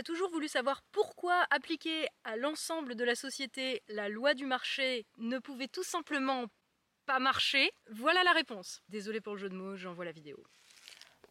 T'as 0.00 0.04
toujours 0.04 0.30
voulu 0.30 0.48
savoir 0.48 0.80
pourquoi 0.92 1.44
appliquer 1.50 2.06
à 2.24 2.38
l'ensemble 2.38 2.94
de 2.94 3.04
la 3.04 3.14
société 3.14 3.82
la 3.86 4.08
loi 4.08 4.32
du 4.32 4.46
marché 4.46 5.04
ne 5.18 5.38
pouvait 5.38 5.68
tout 5.68 5.82
simplement 5.82 6.46
pas 7.04 7.18
marcher 7.18 7.70
Voilà 7.90 8.24
la 8.24 8.32
réponse. 8.32 8.80
Désolé 8.88 9.20
pour 9.20 9.34
le 9.34 9.40
jeu 9.40 9.50
de 9.50 9.54
mots, 9.54 9.76
j'envoie 9.76 10.06
la 10.06 10.12
vidéo. 10.12 10.42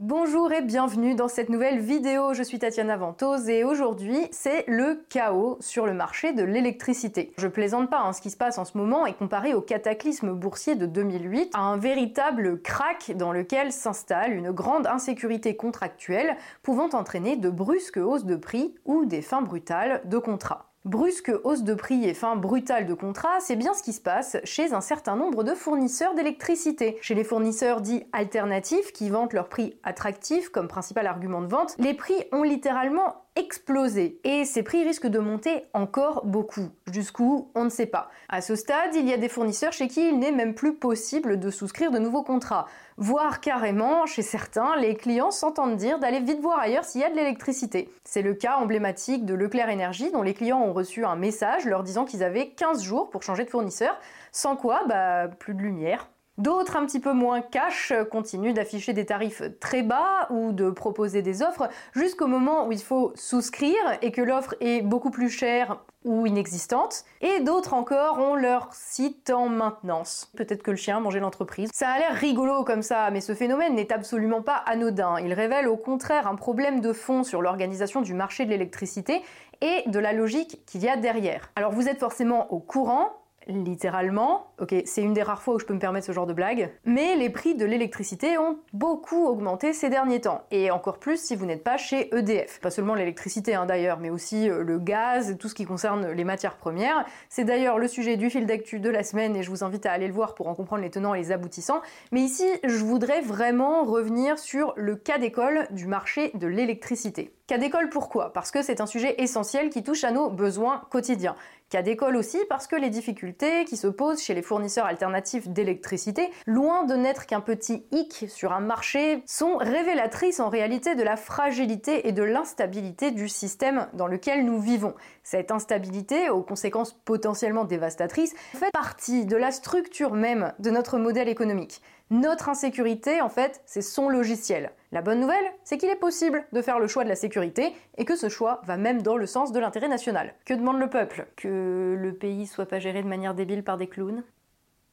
Bonjour 0.02 0.54
et 0.54 0.62
bienvenue 0.62 1.14
dans 1.14 1.28
cette 1.28 1.50
nouvelle 1.50 1.82
vidéo. 1.82 2.34
Je 2.34 2.42
suis 2.42 2.58
Tatiana 2.58 2.96
Ventose 2.96 3.50
et 3.50 3.66
aujourd'hui 3.66 4.30
c'est 4.32 4.64
le 4.66 5.04
chaos 5.10 5.58
sur 5.60 5.86
le 5.86 5.94
marché 5.94 6.32
de 6.32 6.42
l'électricité. 6.42 7.34
Je 7.38 7.50
plaisante 7.50 7.90
pas, 7.90 8.00
hein, 8.00 8.14
ce 8.14 8.22
qui 8.22 8.30
se 8.30 8.38
passe 8.38 8.58
en 8.58 8.64
ce 8.64 8.78
moment 8.78 9.06
est 9.06 9.18
comparé 9.18 9.54
au 9.54 9.60
cataclysme 9.60 10.32
boursier 10.32 10.76
de 10.76 10.86
2008 10.86 11.52
à 11.54 11.60
un 11.60 11.76
véritable 11.76 12.62
crack 12.62 13.12
dans 13.18 13.34
lequel 13.34 13.74
s'installe 13.74 14.32
une 14.32 14.52
grande 14.52 14.88
insécurité 14.88 15.58
contractuelle 15.58 16.38
pouvant 16.64 16.88
entraîner 16.94 17.36
de 17.36 17.50
brusques 17.50 17.98
hausses 17.98 18.24
de 18.24 18.38
prix 18.38 18.76
ou 18.86 19.04
des 19.04 19.22
fins 19.22 19.42
brutales 19.42 20.02
de 20.06 20.18
contrats. 20.18 20.69
Brusque 20.90 21.32
hausse 21.44 21.62
de 21.62 21.76
prix 21.76 22.04
et 22.06 22.16
fin 22.16 22.36
brutale 22.36 22.88
de 22.88 22.96
contrat, 22.96 23.40
c'est 23.42 23.56
bien 23.56 23.76
ce 23.76 23.84
qui 23.84 23.94
se 23.94 24.02
passe 24.02 24.38
chez 24.44 24.74
un 24.74 24.82
certain 24.82 25.16
nombre 25.16 25.44
de 25.44 25.54
fournisseurs 25.54 26.16
d'électricité. 26.16 26.98
Chez 27.04 27.14
les 27.14 27.24
fournisseurs 27.24 27.82
dits 27.82 28.06
alternatifs 28.12 28.92
qui 28.92 29.12
vantent 29.12 29.34
leur 29.34 29.50
prix 29.50 29.78
attractif 29.84 30.50
comme 30.50 30.68
principal 30.68 31.06
argument 31.06 31.44
de 31.44 31.48
vente, 31.48 31.76
les 31.78 31.94
prix 31.94 32.16
ont 32.32 32.42
littéralement 32.42 33.18
explosé 33.40 34.20
et 34.24 34.44
ces 34.44 34.64
prix 34.64 34.84
risquent 34.84 35.08
de 35.08 35.20
monter 35.20 35.64
encore 35.74 36.26
beaucoup. 36.26 36.70
Jusqu'où 36.92 37.50
On 37.56 37.64
ne 37.64 37.70
sait 37.70 37.86
pas. 37.86 38.10
À 38.28 38.42
ce 38.42 38.56
stade, 38.56 38.96
il 38.96 39.08
y 39.08 39.14
a 39.14 39.18
des 39.18 39.30
fournisseurs 39.30 39.72
chez 39.72 39.88
qui 39.88 40.10
il 40.10 40.20
n'est 40.20 40.32
même 40.32 40.54
plus 40.54 40.76
possible 40.76 41.40
de 41.40 41.50
souscrire 41.50 41.92
de 41.92 42.00
nouveaux 42.00 42.24
contrats. 42.24 42.68
Voire 42.98 43.40
carrément, 43.40 44.06
chez 44.06 44.22
certains, 44.22 44.76
les 44.76 44.96
clients 44.96 45.32
s'entendent 45.32 45.78
dire 45.78 46.00
d'aller 46.00 46.20
vite 46.20 46.42
voir 46.42 46.60
ailleurs 46.60 46.84
s'il 46.84 47.02
y 47.02 47.06
a 47.06 47.10
de 47.10 47.16
l'électricité. 47.16 47.90
C'est 48.04 48.22
le 48.22 48.34
cas 48.34 48.58
emblématique 48.58 49.26
de 49.26 49.34
Leclerc 49.34 49.70
Énergie 49.70 50.12
dont 50.12 50.22
les 50.22 50.34
clients 50.34 50.62
ont 50.62 50.74
reçu 50.74 51.06
un 51.06 51.16
message 51.16 51.66
leur 51.66 51.84
disant 51.84 52.04
qu'ils 52.04 52.24
avaient 52.24 52.50
15 52.50 52.84
jours 52.84 53.10
pour 53.10 53.24
changer 53.24 53.46
de 53.46 53.50
fournisseur, 53.50 53.98
sans 54.34 54.58
quoi, 54.58 54.82
bah, 54.88 55.30
plus 55.40 55.54
de 55.54 55.62
lumière, 55.62 56.10
D'autres, 56.40 56.78
un 56.78 56.86
petit 56.86 57.02
peu 57.02 57.12
moins 57.12 57.42
cash, 57.42 57.92
continuent 58.10 58.54
d'afficher 58.54 58.94
des 58.94 59.06
tarifs 59.06 59.44
très 59.60 59.84
bas 59.84 60.26
ou 60.30 60.54
de 60.54 60.70
proposer 60.70 61.22
des 61.22 61.42
offres 61.42 61.68
jusqu'au 61.94 62.28
moment 62.28 62.66
où 62.66 62.72
il 62.72 62.82
faut 62.82 63.12
souscrire 63.16 63.76
et 64.02 64.14
que 64.14 64.22
l'offre 64.22 64.56
est 64.62 64.82
beaucoup 64.82 65.12
plus 65.12 65.30
chère 65.30 65.80
ou 66.06 66.26
inexistante. 66.26 67.04
Et 67.20 67.42
d'autres 67.42 67.74
encore 67.74 68.20
ont 68.20 68.36
leur 68.36 68.70
site 68.72 69.32
en 69.32 69.50
maintenance. 69.50 70.32
Peut-être 70.38 70.64
que 70.64 70.72
le 70.72 70.78
chien 70.78 71.02
mangé 71.02 71.20
l'entreprise. 71.20 71.72
Ça 71.74 71.90
a 71.90 72.00
l'air 72.00 72.14
rigolo 72.14 72.64
comme 72.64 72.84
ça, 72.84 73.12
mais 73.12 73.20
ce 73.20 73.36
phénomène 73.36 73.76
n'est 73.76 73.92
absolument 73.92 74.42
pas 74.42 74.64
anodin. 74.66 75.20
Il 75.20 75.34
révèle 75.34 75.68
au 75.68 75.76
contraire 75.76 76.26
un 76.26 76.36
problème 76.36 76.80
de 76.80 76.94
fond 76.94 77.26
sur 77.26 77.42
l'organisation 77.42 78.00
du 78.00 78.14
marché 78.14 78.46
de 78.46 78.52
l'électricité 78.52 79.22
et 79.60 79.84
de 79.88 80.00
la 80.00 80.14
logique 80.14 80.66
qu'il 80.66 80.84
y 80.84 80.88
a 80.88 80.96
derrière. 80.96 81.52
Alors 81.58 81.74
vous 81.74 81.90
êtes 81.90 82.00
forcément 82.00 82.50
au 82.54 82.60
courant, 82.60 83.10
littéralement. 83.48 84.48
Ok, 84.60 84.76
c'est 84.86 85.02
une 85.02 85.14
des 85.14 85.24
rares 85.24 85.42
fois 85.42 85.56
où 85.56 85.60
je 85.60 85.66
peux 85.66 85.74
me 85.74 85.80
permettre 85.80 86.06
ce 86.06 86.12
genre 86.12 86.28
de 86.28 86.34
blague. 86.34 86.72
Mais 86.86 87.16
les 87.16 87.30
prix 87.30 87.56
de 87.56 87.66
l'électricité 87.66 88.38
ont 88.38 88.58
beaucoup 88.74 89.26
augmenté 89.26 89.74
ces 89.74 89.90
derniers 89.90 90.22
temps. 90.22 90.44
Et 90.52 90.72
encore 90.72 91.00
plus 91.00 91.18
si 91.18 91.36
vous 91.36 91.46
n'êtes 91.46 91.64
pas 91.64 91.78
chez 91.78 92.14
EDF. 92.16 92.60
Pas 92.60 92.72
seulement 92.72 92.96
l'électricité 92.96 93.56
hein, 93.56 93.66
d'ailleurs, 93.66 94.00
mais 94.00 94.10
aussi 94.10 94.50
euh, 94.50 94.64
le 94.64 94.80
gaz, 94.80 95.38
tout 95.40 95.48
ce 95.48 95.56
qui 95.56 95.66
concerne 95.66 96.12
les 96.12 96.24
matières 96.24 96.58
premières. 96.58 97.06
C'est 97.30 97.44
d'ailleurs 97.44 97.80
le 97.80 97.88
sujet 97.88 98.18
du 98.18 98.30
fil 98.30 98.46
d'actu 98.46 98.80
de 98.80 98.90
la 98.90 99.04
semaine 99.04 99.36
et 99.36 99.44
je 99.44 99.50
vous 99.50 99.64
invite 99.64 99.86
à 99.86 99.92
aller 99.92 100.08
le 100.08 100.14
voir 100.14 100.36
pour 100.36 100.48
en 100.48 100.56
comprendre 100.56 100.84
les 100.84 100.92
tenants 100.92 101.14
et 101.14 101.20
les 101.20 101.32
aboutissants. 101.32 101.82
Mais 102.12 102.22
ici, 102.22 102.48
je 102.64 102.84
voudrais 102.84 103.22
vraiment 103.22 103.84
revenir 103.84 104.38
sur 104.38 104.74
le 104.76 104.96
cas 104.96 105.18
d'école 105.18 105.68
du 105.72 105.88
marché 105.88 106.32
de 106.36 106.48
l'électricité. 106.48 107.34
Cas 107.50 107.58
d'école 107.58 107.90
pourquoi? 107.90 108.32
Parce 108.32 108.52
que 108.52 108.62
c'est 108.62 108.80
un 108.80 108.86
sujet 108.86 109.16
essentiel 109.18 109.72
qui 109.72 109.82
touche 109.82 110.04
à 110.04 110.12
nos 110.12 110.30
besoins 110.30 110.84
quotidiens. 110.92 111.36
Cas 111.70 111.84
d'école 111.84 112.16
aussi 112.16 112.40
parce 112.50 112.66
que 112.66 112.76
les 112.76 112.90
difficultés 112.90 113.64
qui 113.66 113.78
se 113.78 113.86
posent 113.86 114.24
chez 114.24 114.34
les 114.34 114.42
fournisseurs 114.42 114.88
alternatifs 114.88 115.48
d'électricité, 115.48 116.32
loin 116.48 116.84
de 116.86 116.96
n'être 116.96 117.28
qu'un 117.28 117.42
petit 117.42 117.86
hic 117.92 118.26
sur 118.28 118.54
un 118.54 118.60
marché, 118.60 119.22
sont 119.28 119.58
révélatrices 119.58 120.40
en 120.40 120.50
réalité 120.50 120.96
de 120.96 121.04
la 121.04 121.16
fragilité 121.16 122.08
et 122.08 122.12
de 122.12 122.24
l'instabilité 122.24 123.12
du 123.12 123.30
système 123.30 123.88
dans 123.94 124.08
lequel 124.08 124.46
nous 124.46 124.60
vivons. 124.60 124.96
Cette 125.22 125.52
instabilité, 125.52 126.32
aux 126.32 126.42
conséquences 126.42 126.94
potentiellement 127.06 127.66
dévastatrices, 127.66 128.34
fait 128.56 128.72
partie 128.72 129.28
de 129.28 129.38
la 129.38 129.52
structure 129.52 130.16
même 130.16 130.54
de 130.58 130.72
notre 130.72 130.98
modèle 130.98 131.30
économique. 131.30 131.84
Notre 132.12 132.50
insécurité, 132.50 133.22
en 133.22 133.30
fait, 133.30 133.62
c'est 133.68 133.84
son 133.84 134.10
logiciel. 134.10 134.72
La 134.92 135.04
bonne 135.04 135.20
nouvelle, 135.20 135.46
c'est 135.64 135.78
qu'il 135.78 135.90
est 135.90 135.96
possible 135.96 136.44
de 136.54 136.62
faire 136.64 136.80
le 136.80 136.88
choix 136.88 137.04
de 137.04 137.10
la 137.10 137.16
sécurité 137.16 137.72
et 138.00 138.06
que 138.06 138.16
ce 138.16 138.30
choix 138.30 138.62
va 138.66 138.78
même 138.78 139.04
dans 139.04 139.16
le 139.16 139.28
sens 139.28 139.52
de 139.52 139.60
l'intérêt 139.60 139.90
national. 139.90 140.34
Que 140.44 140.56
demande 140.56 140.80
le 140.80 140.90
peuple? 140.90 141.28
Que 141.36 141.96
le 141.96 142.14
pays 142.16 142.48
soit 142.48 142.66
pas 142.66 142.80
géré 142.80 143.04
de 143.04 143.08
manière 143.08 143.36
débile 143.36 143.64
par 143.64 143.78
des 143.78 143.88
clowns? 143.88 144.24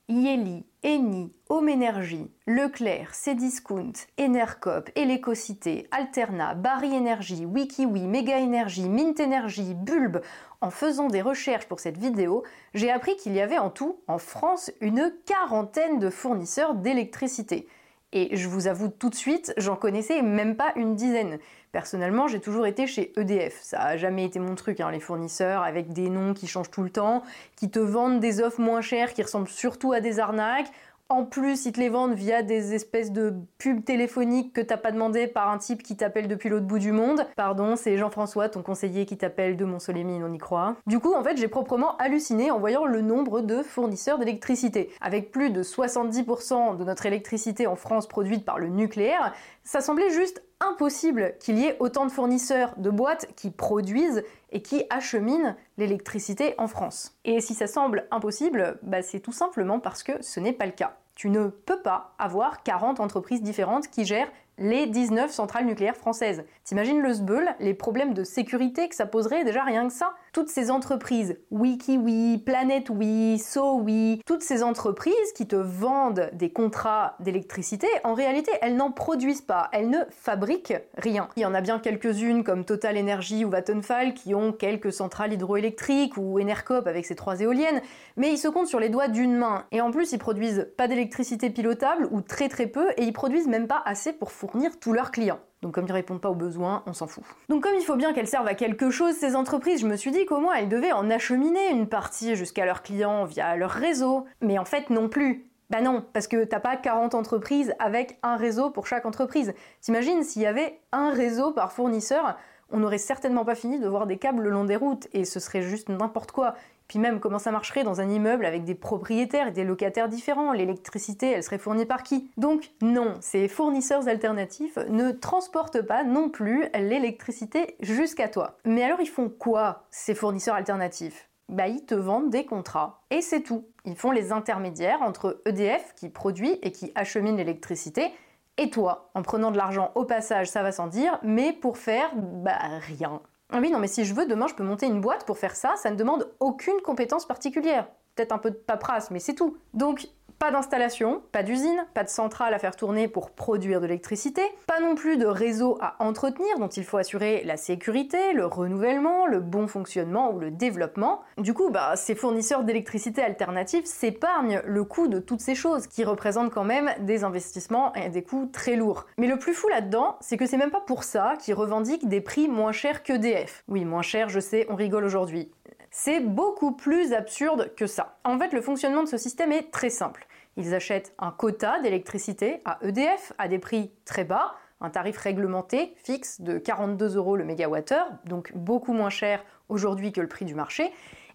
Yeli, 0.08 0.64
Eni, 0.84 1.32
Home 1.48 1.68
Energy, 1.68 2.30
Leclerc, 2.46 3.12
Cdiscount, 3.12 3.92
Enercop, 4.18 4.88
Elecocité, 4.94 5.88
Alterna, 5.90 6.54
Barry 6.54 6.94
Energy, 6.94 7.44
WikiWi, 7.44 8.06
Mega 8.06 8.38
Energy, 8.38 8.88
Mint 8.88 9.18
Energy, 9.18 9.74
Bulb. 9.74 10.22
En 10.60 10.70
faisant 10.70 11.08
des 11.08 11.22
recherches 11.22 11.66
pour 11.66 11.80
cette 11.80 11.98
vidéo, 11.98 12.44
j'ai 12.72 12.92
appris 12.92 13.16
qu'il 13.16 13.32
y 13.32 13.40
avait 13.40 13.58
en 13.58 13.68
tout, 13.68 13.98
en 14.06 14.18
France, 14.18 14.70
une 14.80 15.12
quarantaine 15.26 15.98
de 15.98 16.08
fournisseurs 16.08 16.76
d'électricité. 16.76 17.66
Et 18.12 18.36
je 18.36 18.48
vous 18.48 18.68
avoue 18.68 18.88
tout 18.88 19.10
de 19.10 19.14
suite, 19.14 19.52
j'en 19.56 19.74
connaissais 19.74 20.22
même 20.22 20.56
pas 20.56 20.72
une 20.76 20.94
dizaine. 20.94 21.38
Personnellement, 21.72 22.28
j'ai 22.28 22.40
toujours 22.40 22.66
été 22.66 22.86
chez 22.86 23.12
EDF. 23.18 23.58
Ça 23.60 23.80
a 23.80 23.96
jamais 23.96 24.24
été 24.24 24.38
mon 24.38 24.54
truc, 24.54 24.80
hein, 24.80 24.90
les 24.90 25.00
fournisseurs 25.00 25.62
avec 25.62 25.92
des 25.92 26.08
noms 26.08 26.32
qui 26.32 26.46
changent 26.46 26.70
tout 26.70 26.84
le 26.84 26.90
temps, 26.90 27.22
qui 27.56 27.68
te 27.68 27.80
vendent 27.80 28.20
des 28.20 28.40
offres 28.40 28.60
moins 28.60 28.80
chères 28.80 29.12
qui 29.12 29.22
ressemblent 29.22 29.48
surtout 29.48 29.92
à 29.92 30.00
des 30.00 30.20
arnaques. 30.20 30.70
En 31.08 31.24
plus, 31.24 31.66
ils 31.66 31.72
te 31.72 31.78
les 31.78 31.88
vendent 31.88 32.14
via 32.14 32.42
des 32.42 32.74
espèces 32.74 33.12
de 33.12 33.32
pubs 33.58 33.84
téléphoniques 33.84 34.52
que 34.52 34.60
t'as 34.60 34.76
pas 34.76 34.90
demandé 34.90 35.28
par 35.28 35.48
un 35.48 35.58
type 35.58 35.84
qui 35.84 35.96
t'appelle 35.96 36.26
depuis 36.26 36.48
l'autre 36.48 36.66
bout 36.66 36.80
du 36.80 36.90
monde. 36.90 37.24
Pardon, 37.36 37.76
c'est 37.76 37.96
Jean-François, 37.96 38.48
ton 38.48 38.62
conseiller, 38.62 39.06
qui 39.06 39.16
t'appelle 39.16 39.56
de 39.56 39.64
Montsolémine, 39.64 40.24
on 40.24 40.32
y 40.32 40.38
croit. 40.38 40.74
Du 40.88 40.98
coup, 40.98 41.14
en 41.14 41.22
fait, 41.22 41.36
j'ai 41.36 41.46
proprement 41.46 41.96
halluciné 41.98 42.50
en 42.50 42.58
voyant 42.58 42.86
le 42.86 43.02
nombre 43.02 43.40
de 43.40 43.62
fournisseurs 43.62 44.18
d'électricité. 44.18 44.90
Avec 45.00 45.30
plus 45.30 45.50
de 45.50 45.62
70% 45.62 46.76
de 46.76 46.82
notre 46.82 47.06
électricité 47.06 47.68
en 47.68 47.76
France 47.76 48.08
produite 48.08 48.44
par 48.44 48.58
le 48.58 48.66
nucléaire, 48.66 49.32
ça 49.62 49.80
semblait 49.80 50.10
juste 50.10 50.42
impossible 50.60 51.34
qu'il 51.40 51.58
y 51.58 51.66
ait 51.66 51.76
autant 51.80 52.06
de 52.06 52.10
fournisseurs 52.10 52.74
de 52.76 52.90
boîtes 52.90 53.28
qui 53.36 53.50
produisent 53.50 54.24
et 54.50 54.62
qui 54.62 54.84
acheminent 54.90 55.56
l'électricité 55.76 56.54
en 56.58 56.66
France. 56.66 57.16
Et 57.24 57.40
si 57.40 57.54
ça 57.54 57.66
semble 57.66 58.06
impossible, 58.10 58.78
bah 58.82 59.02
c'est 59.02 59.20
tout 59.20 59.32
simplement 59.32 59.80
parce 59.80 60.02
que 60.02 60.22
ce 60.22 60.40
n'est 60.40 60.52
pas 60.52 60.66
le 60.66 60.72
cas. 60.72 60.96
Tu 61.14 61.30
ne 61.30 61.48
peux 61.48 61.80
pas 61.80 62.14
avoir 62.18 62.62
40 62.62 63.00
entreprises 63.00 63.42
différentes 63.42 63.88
qui 63.88 64.04
gèrent 64.04 64.30
les 64.58 64.86
19 64.86 65.30
centrales 65.30 65.66
nucléaires 65.66 65.96
françaises. 65.96 66.44
T'imagines 66.64 67.00
le 67.00 67.12
sbeul, 67.12 67.54
les 67.60 67.74
problèmes 67.74 68.14
de 68.14 68.24
sécurité 68.24 68.88
que 68.88 68.94
ça 68.94 69.06
poserait? 69.06 69.44
Déjà 69.44 69.62
rien 69.62 69.86
que 69.86 69.92
ça 69.92 70.14
Toutes 70.36 70.50
ces 70.50 70.70
entreprises, 70.70 71.38
WikiWi, 71.50 72.42
PlanetWi, 72.44 73.38
SoWi, 73.38 74.20
toutes 74.26 74.42
ces 74.42 74.62
entreprises 74.62 75.32
qui 75.34 75.48
te 75.48 75.56
vendent 75.56 76.28
des 76.34 76.50
contrats 76.50 77.14
d'électricité, 77.20 77.86
en 78.04 78.12
réalité, 78.12 78.50
elles 78.60 78.76
n'en 78.76 78.90
produisent 78.90 79.40
pas, 79.40 79.70
elles 79.72 79.88
ne 79.88 80.00
fabriquent 80.10 80.78
rien. 80.98 81.30
Il 81.36 81.40
y 81.40 81.46
en 81.46 81.54
a 81.54 81.62
bien 81.62 81.78
quelques-unes 81.78 82.44
comme 82.44 82.66
Total 82.66 82.98
Energy 82.98 83.46
ou 83.46 83.50
Vattenfall 83.50 84.12
qui 84.12 84.34
ont 84.34 84.52
quelques 84.52 84.92
centrales 84.92 85.32
hydroélectriques 85.32 86.18
ou 86.18 86.38
Enercop 86.38 86.86
avec 86.86 87.06
ses 87.06 87.16
trois 87.16 87.40
éoliennes, 87.40 87.80
mais 88.18 88.30
ils 88.30 88.36
se 88.36 88.48
comptent 88.48 88.68
sur 88.68 88.78
les 88.78 88.90
doigts 88.90 89.08
d'une 89.08 89.38
main. 89.38 89.64
Et 89.72 89.80
en 89.80 89.90
plus, 89.90 90.12
ils 90.12 90.18
produisent 90.18 90.68
pas 90.76 90.86
d'électricité 90.86 91.48
pilotable 91.48 92.08
ou 92.10 92.20
très 92.20 92.50
très 92.50 92.66
peu 92.66 92.90
et 92.98 93.04
ils 93.04 93.14
produisent 93.14 93.48
même 93.48 93.68
pas 93.68 93.80
assez 93.86 94.12
pour 94.12 94.32
fournir 94.32 94.78
tous 94.78 94.92
leurs 94.92 95.12
clients. 95.12 95.40
Donc 95.62 95.74
comme 95.74 95.86
ils 95.86 95.92
répondent 95.92 96.20
pas 96.20 96.30
aux 96.30 96.34
besoins, 96.34 96.82
on 96.86 96.92
s'en 96.92 97.06
fout. 97.06 97.24
Donc 97.48 97.62
comme 97.62 97.74
il 97.74 97.84
faut 97.84 97.96
bien 97.96 98.12
qu'elles 98.12 98.28
servent 98.28 98.46
à 98.46 98.54
quelque 98.54 98.90
chose, 98.90 99.14
ces 99.14 99.34
entreprises, 99.34 99.80
je 99.80 99.86
me 99.86 99.96
suis 99.96 100.10
dit 100.10 100.26
qu'au 100.26 100.38
moins 100.38 100.54
elles 100.54 100.68
devaient 100.68 100.92
en 100.92 101.10
acheminer 101.10 101.70
une 101.70 101.88
partie 101.88 102.36
jusqu'à 102.36 102.64
leurs 102.66 102.82
clients 102.82 103.24
via 103.24 103.56
leur 103.56 103.70
réseau. 103.70 104.26
Mais 104.40 104.58
en 104.58 104.64
fait 104.64 104.90
non 104.90 105.08
plus. 105.08 105.50
Bah 105.68 105.80
non, 105.80 106.04
parce 106.12 106.28
que 106.28 106.44
t'as 106.44 106.60
pas 106.60 106.76
40 106.76 107.14
entreprises 107.14 107.74
avec 107.80 108.18
un 108.22 108.36
réseau 108.36 108.70
pour 108.70 108.86
chaque 108.86 109.04
entreprise. 109.04 109.52
T'imagines 109.80 110.22
s'il 110.22 110.42
y 110.42 110.46
avait 110.46 110.78
un 110.92 111.10
réseau 111.10 111.50
par 111.50 111.72
fournisseur, 111.72 112.36
on 112.70 112.78
n'aurait 112.78 112.98
certainement 112.98 113.44
pas 113.44 113.54
fini 113.54 113.78
de 113.78 113.88
voir 113.88 114.06
des 114.06 114.18
câbles 114.18 114.42
le 114.42 114.50
long 114.50 114.64
des 114.64 114.76
routes 114.76 115.08
et 115.12 115.24
ce 115.24 115.40
serait 115.40 115.62
juste 115.62 115.88
n'importe 115.88 116.32
quoi. 116.32 116.54
Puis 116.88 116.98
même 116.98 117.18
comment 117.18 117.38
ça 117.38 117.50
marcherait 117.50 117.82
dans 117.82 118.00
un 118.00 118.08
immeuble 118.08 118.46
avec 118.46 118.64
des 118.64 118.74
propriétaires 118.74 119.48
et 119.48 119.52
des 119.52 119.64
locataires 119.64 120.08
différents, 120.08 120.52
l'électricité 120.52 121.30
elle 121.32 121.42
serait 121.42 121.58
fournie 121.58 121.86
par 121.86 122.02
qui? 122.02 122.30
Donc 122.36 122.70
non, 122.80 123.14
ces 123.20 123.48
fournisseurs 123.48 124.06
alternatifs 124.08 124.78
ne 124.88 125.10
transportent 125.10 125.82
pas 125.82 126.04
non 126.04 126.28
plus 126.28 126.66
l'électricité 126.74 127.76
jusqu'à 127.80 128.28
toi. 128.28 128.58
Mais 128.64 128.84
alors 128.84 129.00
ils 129.00 129.08
font 129.08 129.28
quoi 129.28 129.84
ces 129.90 130.14
fournisseurs 130.14 130.54
alternatifs? 130.54 131.28
Bah, 131.48 131.68
ils 131.68 131.84
te 131.84 131.94
vendent 131.94 132.30
des 132.30 132.44
contrats. 132.44 133.02
Et 133.10 133.20
c'est 133.20 133.42
tout. 133.42 133.66
Ils 133.84 133.94
font 133.94 134.10
les 134.10 134.32
intermédiaires 134.32 135.02
entre 135.02 135.40
EDF 135.46 135.94
qui 135.94 136.08
produit 136.08 136.58
et 136.62 136.72
qui 136.72 136.90
achemine 136.96 137.36
l'électricité 137.36 138.10
et 138.58 138.70
toi, 138.70 139.10
en 139.14 139.22
prenant 139.22 139.50
de 139.50 139.56
l'argent 139.56 139.92
au 139.94 140.04
passage, 140.04 140.48
ça 140.48 140.62
va 140.62 140.72
sans 140.72 140.86
dire, 140.86 141.18
mais 141.22 141.52
pour 141.52 141.76
faire 141.78 142.10
bah 142.14 142.58
rien. 142.80 143.20
Ah 143.52 143.58
oui, 143.60 143.70
non, 143.70 143.78
mais 143.78 143.86
si 143.86 144.04
je 144.04 144.14
veux, 144.14 144.26
demain, 144.26 144.48
je 144.48 144.54
peux 144.54 144.64
monter 144.64 144.86
une 144.86 145.00
boîte 145.00 145.24
pour 145.24 145.38
faire 145.38 145.54
ça, 145.54 145.74
ça 145.76 145.90
ne 145.90 145.96
demande 145.96 146.32
aucune 146.40 146.80
compétence 146.82 147.26
particulière. 147.26 147.86
Peut-être 148.14 148.32
un 148.32 148.38
peu 148.38 148.50
de 148.50 148.56
paperasse, 148.56 149.10
mais 149.10 149.20
c'est 149.20 149.34
tout. 149.34 149.58
Donc, 149.74 150.08
pas 150.38 150.50
d'installation, 150.50 151.22
pas 151.32 151.42
d'usine, 151.42 151.86
pas 151.94 152.04
de 152.04 152.08
centrale 152.08 152.54
à 152.54 152.58
faire 152.58 152.76
tourner 152.76 153.08
pour 153.08 153.30
produire 153.30 153.80
de 153.80 153.86
l'électricité, 153.86 154.42
pas 154.66 154.80
non 154.80 154.94
plus 154.94 155.16
de 155.16 155.26
réseau 155.26 155.78
à 155.80 155.96
entretenir 155.98 156.58
dont 156.58 156.68
il 156.68 156.84
faut 156.84 156.98
assurer 156.98 157.42
la 157.44 157.56
sécurité, 157.56 158.32
le 158.32 158.46
renouvellement, 158.46 159.26
le 159.26 159.40
bon 159.40 159.66
fonctionnement 159.66 160.32
ou 160.32 160.38
le 160.38 160.50
développement. 160.50 161.22
Du 161.38 161.54
coup, 161.54 161.70
bah, 161.70 161.96
ces 161.96 162.14
fournisseurs 162.14 162.64
d'électricité 162.64 163.22
alternatifs 163.22 163.86
s'épargnent 163.86 164.60
le 164.64 164.84
coût 164.84 165.08
de 165.08 165.18
toutes 165.18 165.40
ces 165.40 165.54
choses 165.54 165.86
qui 165.86 166.04
représentent 166.04 166.52
quand 166.52 166.64
même 166.64 166.90
des 167.00 167.24
investissements 167.24 167.92
et 167.94 168.08
des 168.08 168.22
coûts 168.22 168.48
très 168.52 168.76
lourds. 168.76 169.06
Mais 169.18 169.26
le 169.26 169.38
plus 169.38 169.54
fou 169.54 169.68
là-dedans, 169.68 170.16
c'est 170.20 170.36
que 170.36 170.46
c'est 170.46 170.56
même 170.56 170.70
pas 170.70 170.80
pour 170.80 171.04
ça 171.04 171.34
qu'ils 171.40 171.54
revendiquent 171.54 172.08
des 172.08 172.20
prix 172.20 172.48
moins 172.48 172.72
chers 172.72 173.02
que 173.02 173.12
DF. 173.14 173.64
Oui, 173.68 173.84
moins 173.84 174.02
cher, 174.02 174.28
je 174.28 174.40
sais, 174.40 174.66
on 174.68 174.74
rigole 174.74 175.04
aujourd'hui. 175.04 175.50
C'est 175.98 176.20
beaucoup 176.20 176.72
plus 176.72 177.14
absurde 177.14 177.72
que 177.74 177.86
ça. 177.86 178.18
En 178.22 178.38
fait, 178.38 178.52
le 178.52 178.60
fonctionnement 178.60 179.02
de 179.02 179.08
ce 179.08 179.16
système 179.16 179.50
est 179.50 179.70
très 179.70 179.88
simple. 179.88 180.26
Ils 180.58 180.74
achètent 180.74 181.14
un 181.18 181.30
quota 181.30 181.80
d'électricité 181.80 182.60
à 182.66 182.78
EDF 182.82 183.32
à 183.38 183.48
des 183.48 183.58
prix 183.58 183.90
très 184.04 184.24
bas, 184.24 184.52
un 184.82 184.90
tarif 184.90 185.16
réglementé 185.16 185.94
fixe 185.96 186.42
de 186.42 186.58
42 186.58 187.16
euros 187.16 187.34
le 187.34 187.46
mégawattheure, 187.46 188.08
donc 188.26 188.52
beaucoup 188.54 188.92
moins 188.92 189.08
cher 189.08 189.42
aujourd'hui 189.70 190.12
que 190.12 190.20
le 190.20 190.28
prix 190.28 190.44
du 190.44 190.54
marché, 190.54 190.92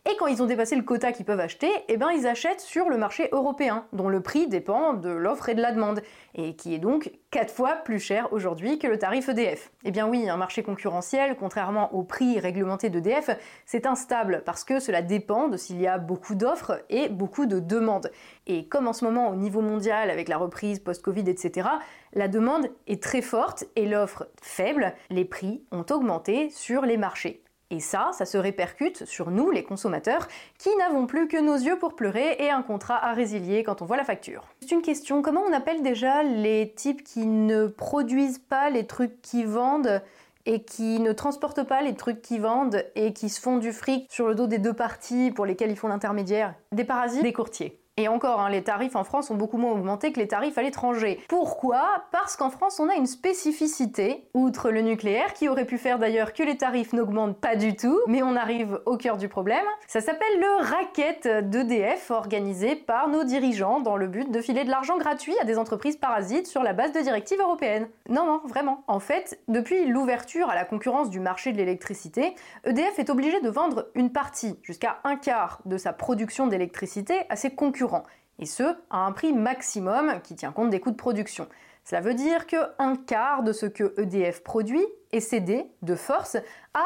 et 0.10 0.16
quand 0.18 0.26
ils 0.26 0.42
ont 0.42 0.48
dépassé 0.48 0.76
le 0.76 0.82
quota 0.82 1.12
qu'ils 1.12 1.26
peuvent 1.26 1.40
acheter, 1.40 1.70
eh 1.88 1.96
ben 1.96 2.10
ils 2.10 2.26
achètent 2.26 2.60
sur 2.60 2.90
le 2.90 2.98
marché 2.98 3.30
européen, 3.32 3.86
dont 3.94 4.10
le 4.10 4.22
prix 4.22 4.48
dépend 4.48 4.94
de 4.94 5.10
l'offre 5.10 5.50
et 5.50 5.54
de 5.54 5.62
la 5.62 5.72
demande, 5.72 6.02
et 6.34 6.56
qui 6.56 6.74
est 6.74 6.80
donc 6.80 7.12
4 7.30 7.54
fois 7.54 7.76
plus 7.76 8.00
cher 8.00 8.28
aujourd'hui 8.34 8.80
que 8.80 8.88
le 8.88 8.98
tarif 8.98 9.30
EDF. 9.30 9.72
Eh 9.86 9.92
bien 9.92 10.08
oui, 10.08 10.28
un 10.28 10.38
marché 10.38 10.64
concurrentiel, 10.64 11.36
contrairement 11.40 11.94
au 11.94 12.02
prix 12.04 12.40
réglementé 12.40 12.90
d'EDF, 12.90 13.30
c'est 13.68 13.86
instable 13.86 14.42
parce 14.44 14.64
que 14.64 14.80
cela 14.80 15.04
dépend 15.04 15.50
de 15.50 15.58
s'il 15.58 15.80
y 15.80 15.88
a 15.88 16.00
beaucoup 16.00 16.34
d'offres 16.34 16.84
et 16.90 17.08
beaucoup 17.08 17.46
de 17.46 17.60
demandes. 17.60 18.12
Et 18.48 18.68
comme 18.68 18.88
en 18.88 18.94
ce 18.94 19.06
moment 19.06 19.30
au 19.30 19.36
niveau 19.36 19.62
mondial, 19.62 20.10
avec 20.10 20.30
la 20.30 20.38
reprise 20.38 20.80
post-Covid, 20.80 21.30
etc., 21.30 21.70
la 22.14 22.28
demande 22.28 22.70
est 22.88 23.04
très 23.04 23.22
forte 23.22 23.66
et 23.76 23.86
l'offre 23.86 24.28
faible, 24.42 24.94
les 25.12 25.26
prix 25.26 25.64
ont 25.72 25.86
augmenté 25.92 26.50
sur 26.50 26.82
les 26.82 26.98
marchés. 26.98 27.44
Et 27.72 27.80
ça, 27.80 28.12
ça 28.12 28.26
se 28.26 28.38
répercute 28.38 29.06
sur 29.06 29.32
nous, 29.32 29.50
les 29.50 29.64
consommateurs, 29.64 30.28
qui 30.60 30.70
n'avons 30.76 31.08
plus 31.08 31.30
que 31.30 31.38
nos 31.38 31.56
yeux 31.56 31.80
pour 31.80 31.96
pleurer 31.96 32.36
et 32.38 32.52
un 32.52 32.62
contrat 32.62 33.04
à 33.04 33.14
résilier 33.14 33.64
quand 33.64 33.82
on 33.82 33.86
voit 33.86 33.96
la 33.96 34.04
facture. 34.04 34.44
C'est 34.60 34.72
une 34.72 34.82
question, 34.82 35.22
comment 35.22 35.42
on 35.42 35.54
appelle 35.54 35.82
déjà 35.82 36.22
les 36.22 36.74
types 36.76 37.02
qui 37.02 37.26
ne 37.26 37.68
produisent 37.68 38.40
pas 38.40 38.70
les 38.70 38.86
trucs 38.86 39.22
qui 39.22 39.46
vendent 39.46 40.02
et 40.46 40.64
qui 40.64 41.00
ne 41.00 41.14
transportent 41.14 41.64
pas 41.64 41.82
les 41.82 41.96
trucs 41.96 42.22
qui 42.22 42.40
vendent 42.40 42.84
et 42.96 43.14
qui 43.14 43.30
se 43.30 43.40
font 43.40 43.58
du 43.58 43.72
fric 43.72 44.06
sur 44.12 44.28
le 44.28 44.36
dos 44.36 44.48
des 44.48 44.58
deux 44.58 44.74
parties 44.74 45.32
pour 45.32 45.46
lesquelles 45.46 45.72
ils 45.72 45.78
font 45.78 45.88
l'intermédiaire? 45.88 46.56
Des 46.74 46.84
parasites 46.84 47.24
Des 47.24 47.32
courtiers. 47.32 47.80
Et 47.98 48.08
encore, 48.08 48.40
hein, 48.40 48.50
les 48.50 48.64
tarifs 48.64 48.96
en 48.96 49.04
France 49.04 49.30
ont 49.32 49.36
beaucoup 49.36 49.58
moins 49.58 49.74
augmenté 49.74 50.14
que 50.14 50.20
les 50.20 50.28
tarifs 50.28 50.58
à 50.58 50.64
l'étranger. 50.64 51.20
Pourquoi? 51.28 52.06
Parce 52.12 52.38
qu'en 52.38 52.50
France, 52.50 52.80
on 52.80 52.88
a 52.88 52.96
une 52.96 53.06
spécificité, 53.06 54.28
outre 54.34 54.72
le 54.72 54.82
nucléaire, 54.82 55.34
qui 55.34 55.50
aurait 55.50 55.66
pu 55.66 55.78
faire 55.78 56.00
d'ailleurs 56.00 56.32
que 56.32 56.42
les 56.42 56.58
tarifs 56.58 56.94
n'augmentent 56.94 57.40
pas 57.40 57.58
du 57.58 57.76
tout, 57.76 58.00
mais 58.08 58.24
on 58.24 58.38
arrive 58.38 58.82
au 58.86 58.96
cœur 58.96 59.18
du 59.18 59.28
problème. 59.28 59.66
Ça 59.88 60.00
s'appelle 60.00 60.40
le 60.40 60.64
racket 60.64 61.50
d'EDF, 61.50 62.12
organisé 62.12 62.76
par 62.78 63.10
nos 63.10 63.26
dirigeants 63.26 63.82
dans 63.82 63.98
le 63.98 64.08
but 64.08 64.32
de 64.32 64.42
filer 64.42 64.64
de 64.64 64.70
l'argent 64.70 64.98
gratuit 64.98 65.38
à 65.40 65.44
des 65.44 65.60
entreprises 65.60 65.98
parasites 65.98 66.48
sur 66.48 66.64
la 66.64 66.72
base 66.72 66.94
de 66.94 67.02
directives 67.02 67.42
européennes. 67.42 67.90
Non, 68.08 68.26
non, 68.26 68.42
vraiment. 68.46 68.84
En 68.88 69.00
fait, 69.00 69.42
depuis 69.50 69.86
l'ouverture 69.86 70.50
à 70.50 70.56
la 70.56 70.64
concurrence 70.64 71.10
du 71.10 71.20
marché 71.20 71.52
de 71.52 71.58
l'électricité, 71.58 72.36
EDF 72.64 72.98
est 72.98 73.10
obligé 73.10 73.42
de 73.42 73.50
vendre 73.50 73.90
une 73.96 74.14
partie, 74.14 74.58
jusqu'à 74.64 75.00
un 75.04 75.18
quart 75.18 75.60
de 75.66 75.78
sa 75.78 75.92
production 75.92 76.48
d'électricité 76.48 77.26
à 77.30 77.36
ses 77.36 77.52
concurrents 77.54 77.91
et 78.40 78.46
ce, 78.46 78.64
à 78.90 79.06
un 79.06 79.12
prix 79.12 79.34
maximum 79.34 80.20
qui 80.24 80.36
tient 80.36 80.52
compte 80.52 80.70
des 80.70 80.80
coûts 80.80 80.92
de 80.92 80.96
production. 80.96 81.48
Cela 81.84 82.02
veut 82.02 82.14
dire 82.14 82.48
que 82.48 82.58
un 82.80 82.96
quart 82.96 83.44
de 83.44 83.54
ce 83.54 83.66
que 83.66 83.94
EDF 84.00 84.44
produit 84.44 84.86
est 85.12 85.20
cédé 85.20 85.66
de 85.82 85.96
force 85.96 86.38
à 86.74 86.86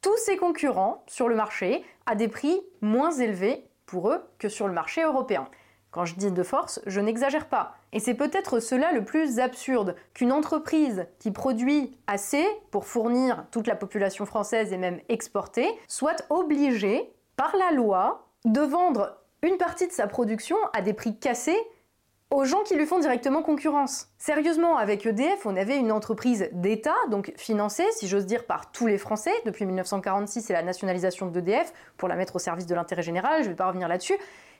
tous 0.00 0.16
ses 0.18 0.36
concurrents 0.36 1.04
sur 1.06 1.28
le 1.28 1.34
marché 1.34 1.84
à 2.06 2.14
des 2.14 2.28
prix 2.28 2.60
moins 2.80 3.12
élevés 3.12 3.64
pour 3.86 4.10
eux 4.10 4.22
que 4.38 4.48
sur 4.48 4.66
le 4.66 4.74
marché 4.74 5.02
européen. 5.02 5.48
Quand 5.90 6.06
je 6.06 6.14
dis 6.14 6.32
de 6.32 6.42
force, 6.42 6.80
je 6.86 7.00
n'exagère 7.00 7.46
pas. 7.46 7.76
Et 7.92 8.00
c'est 8.00 8.14
peut-être 8.14 8.60
cela 8.60 8.92
le 8.92 9.04
plus 9.04 9.38
absurde, 9.38 9.94
qu'une 10.14 10.32
entreprise 10.32 11.06
qui 11.18 11.30
produit 11.30 11.98
assez 12.06 12.46
pour 12.70 12.86
fournir 12.86 13.44
toute 13.50 13.66
la 13.66 13.76
population 13.76 14.24
française 14.24 14.72
et 14.72 14.78
même 14.78 15.00
exporter, 15.10 15.68
soit 15.88 16.24
obligée 16.30 17.12
par 17.36 17.54
la 17.56 17.72
loi 17.72 18.26
de 18.46 18.62
vendre 18.62 19.18
une 19.42 19.56
partie 19.56 19.88
de 19.88 19.92
sa 19.92 20.06
production 20.06 20.56
à 20.72 20.82
des 20.82 20.92
prix 20.92 21.18
cassés 21.18 21.58
aux 22.30 22.44
gens 22.44 22.62
qui 22.62 22.74
lui 22.74 22.86
font 22.86 22.98
directement 22.98 23.42
concurrence. 23.42 24.08
Sérieusement, 24.16 24.78
avec 24.78 25.04
EDF, 25.04 25.44
on 25.44 25.56
avait 25.56 25.76
une 25.76 25.92
entreprise 25.92 26.48
d'État, 26.52 26.94
donc 27.10 27.32
financée, 27.36 27.84
si 27.92 28.08
j'ose 28.08 28.24
dire, 28.24 28.46
par 28.46 28.72
tous 28.72 28.86
les 28.86 28.96
Français. 28.96 29.32
Depuis 29.44 29.66
1946, 29.66 30.42
c'est 30.42 30.52
la 30.54 30.62
nationalisation 30.62 31.26
d'EDF 31.26 31.72
pour 31.98 32.08
la 32.08 32.16
mettre 32.16 32.36
au 32.36 32.38
service 32.38 32.66
de 32.66 32.74
l'intérêt 32.74 33.02
général, 33.02 33.42
je 33.42 33.48
ne 33.48 33.52
vais 33.52 33.56
pas 33.56 33.66
revenir 33.66 33.86
là-dessus, 33.86 34.16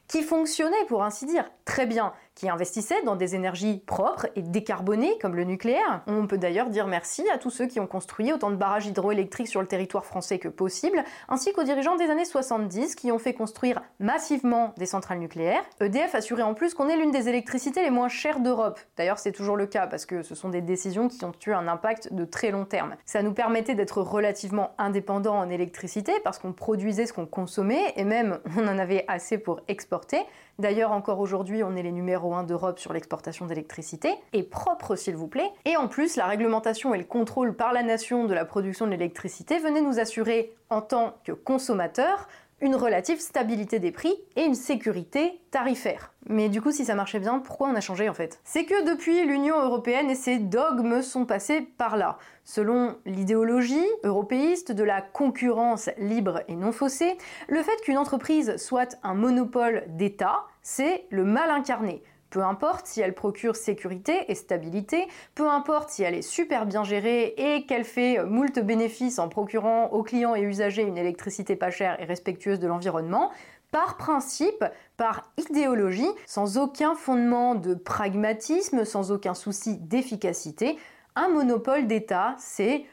qui 0.09 0.23
fonctionnait, 0.23 0.85
pour 0.89 1.03
ainsi 1.03 1.25
dire, 1.25 1.51
très 1.65 1.87
bien, 1.87 2.13
qui 2.35 2.49
investissait 2.49 3.03
dans 3.05 3.17
des 3.17 3.35
énergies 3.35 3.83
propres 3.87 4.27
et 4.37 4.43
décarbonées 4.43 5.19
comme 5.21 5.37
le 5.37 5.45
nucléaire. 5.45 6.03
On 6.07 6.27
peut 6.27 6.39
d'ailleurs 6.39 6.71
dire 6.71 6.87
merci 6.87 7.29
à 7.31 7.39
tous 7.39 7.51
ceux 7.51 7.67
qui 7.67 7.81
ont 7.81 7.87
construit 7.87 8.33
autant 8.33 8.51
de 8.51 8.57
barrages 8.57 8.87
hydroélectriques 8.87 9.49
sur 9.49 9.61
le 9.61 9.67
territoire 9.67 10.05
français 10.05 10.39
que 10.39 10.49
possible, 10.49 11.05
ainsi 11.29 11.53
qu'aux 11.53 11.65
dirigeants 11.65 11.97
des 11.97 12.11
années 12.11 12.25
70 12.25 12.95
qui 12.95 13.13
ont 13.13 13.19
fait 13.19 13.35
construire 13.35 13.83
massivement 14.01 14.73
des 14.79 14.87
centrales 14.87 15.19
nucléaires. 15.19 15.63
EDF 15.81 16.15
assurait 16.15 16.43
en 16.43 16.55
plus 16.55 16.75
qu'on 16.75 16.89
est 16.89 16.97
l'une 16.97 17.11
des 17.11 17.29
électricités 17.29 17.83
les 17.83 17.91
moins 17.91 18.09
chères 18.09 18.41
d'Europe. 18.41 18.81
D'ailleurs, 18.97 19.19
c'est 19.19 19.33
toujours 19.33 19.57
le 19.57 19.67
cas 19.67 19.87
parce 19.87 20.07
que 20.07 20.23
ce 20.23 20.35
sont 20.35 20.49
des 20.49 20.63
décisions 20.63 21.09
qui 21.09 21.25
ont 21.25 21.33
eu 21.47 21.53
un 21.53 21.69
impact 21.69 22.13
de 22.13 22.25
très 22.25 22.51
long 22.51 22.65
terme. 22.65 22.97
Ça 23.05 23.23
nous 23.23 23.33
permettait 23.33 23.75
d'être 23.75 24.01
relativement 24.01 24.75
indépendants 24.79 25.39
en 25.39 25.51
électricité 25.51 26.13
parce 26.25 26.39
qu'on 26.39 26.53
produisait 26.53 27.07
ce 27.07 27.13
qu'on 27.13 27.27
consommait 27.27 27.93
et 27.97 28.05
même 28.05 28.39
on 28.57 28.67
en 28.67 28.79
avait 28.79 29.05
assez 29.09 29.39
pour 29.39 29.61
exporter. 29.69 30.19
D'ailleurs, 30.59 30.93
encore 30.93 31.19
aujourd'hui, 31.19 31.63
on 31.65 31.75
est 31.77 31.83
les 31.83 31.93
numéros 31.93 32.22
1 32.25 32.45
d'Europe 32.45 32.79
sur 32.79 32.93
l'exportation 32.93 33.47
d'électricité, 33.47 34.15
et 34.33 34.43
propre 34.43 34.97
s'il 34.97 35.17
vous 35.17 35.29
plaît. 35.29 35.51
Et 35.65 35.77
en 35.77 35.89
plus, 35.89 36.17
la 36.17 36.27
réglementation 36.27 36.95
et 36.95 36.99
le 36.99 37.05
contrôle 37.05 37.55
par 37.55 37.73
la 37.73 37.83
nation 37.83 38.25
de 38.25 38.35
la 38.35 38.45
production 38.45 38.87
de 38.87 38.93
l'électricité 38.93 39.59
venaient 39.59 39.81
nous 39.81 39.99
assurer, 39.99 40.55
en 40.71 40.83
tant 40.83 41.15
que 41.25 41.33
consommateurs, 41.33 42.29
une 42.63 42.77
relative 42.77 43.19
stabilité 43.19 43.81
des 43.81 43.91
prix 43.91 44.15
et 44.37 44.45
une 44.45 44.55
sécurité 44.55 45.41
tarifaire. 45.51 46.13
Mais 46.29 46.49
du 46.49 46.63
coup, 46.63 46.71
si 46.71 46.85
ça 46.85 46.95
marchait 46.95 47.19
bien, 47.19 47.41
pourquoi 47.41 47.69
on 47.69 47.75
a 47.75 47.81
changé 47.81 48.09
en 48.09 48.15
fait? 48.15 48.41
C'est 48.45 48.65
que 48.65 48.89
depuis 48.89 49.27
l'Union 49.27 49.61
européenne 49.61 50.09
et 50.09 50.15
ses 50.15 50.39
dogmes 50.39 51.03
sont 51.03 51.27
passés 51.27 51.63
par 51.77 51.97
là. 51.97 52.19
Selon 52.45 52.97
l'idéologie 53.05 53.85
européiste 54.05 54.71
de 54.71 54.85
la 54.85 55.03
concurrence 55.03 55.91
libre 55.99 56.43
et 56.47 56.55
non 56.55 56.71
faussée, 56.71 57.19
le 57.49 57.63
fait 57.63 57.77
qu'une 57.83 57.99
entreprise 57.99 58.57
soit 58.59 58.97
un 59.03 59.15
monopole 59.15 59.83
d'État, 59.89 60.45
c'est 60.63 61.07
le 61.11 61.25
mal 61.25 61.51
incarné. 61.51 62.05
Peu 62.33 62.43
importe 62.43 62.87
si 62.87 63.03
elle 63.03 63.13
procure 63.13 63.57
sécurité 63.57 64.25
et 64.29 64.35
stabilité, 64.35 65.07
peu 65.35 65.51
importe 65.51 65.91
si 65.91 66.03
elle 66.03 66.15
est 66.15 66.23
super 66.23 66.65
bien 66.65 66.83
gérée 66.83 67.35
et 67.37 67.67
qu'elle 67.67 67.85
fait 67.85 68.25
moult 68.25 68.59
bénéfices 68.59 69.19
en 69.19 69.29
procurant 69.29 69.89
aux 69.89 70.03
clients 70.03 70.35
et 70.35 70.41
usagers 70.41 70.83
une 70.83 70.97
électricité 70.97 71.57
pas 71.57 71.71
chère 71.71 72.01
et 72.01 72.07
respectueuse 72.07 72.59
de 72.59 72.67
l'environnement, 72.67 73.31
par 73.71 73.99
principe, 73.99 74.65
par 74.97 75.31
idéologie, 75.37 76.09
sans 76.25 76.57
aucun 76.57 76.95
fondement 76.95 77.55
de 77.55 77.75
pragmatisme, 77.75 78.87
sans 78.87 79.13
aucun 79.13 79.35
souci 79.35 79.77
d'efficacité, 79.77 80.79
un 81.15 81.29
monopole 81.29 81.87
d'État, 81.87 82.35
c'est 82.39 82.87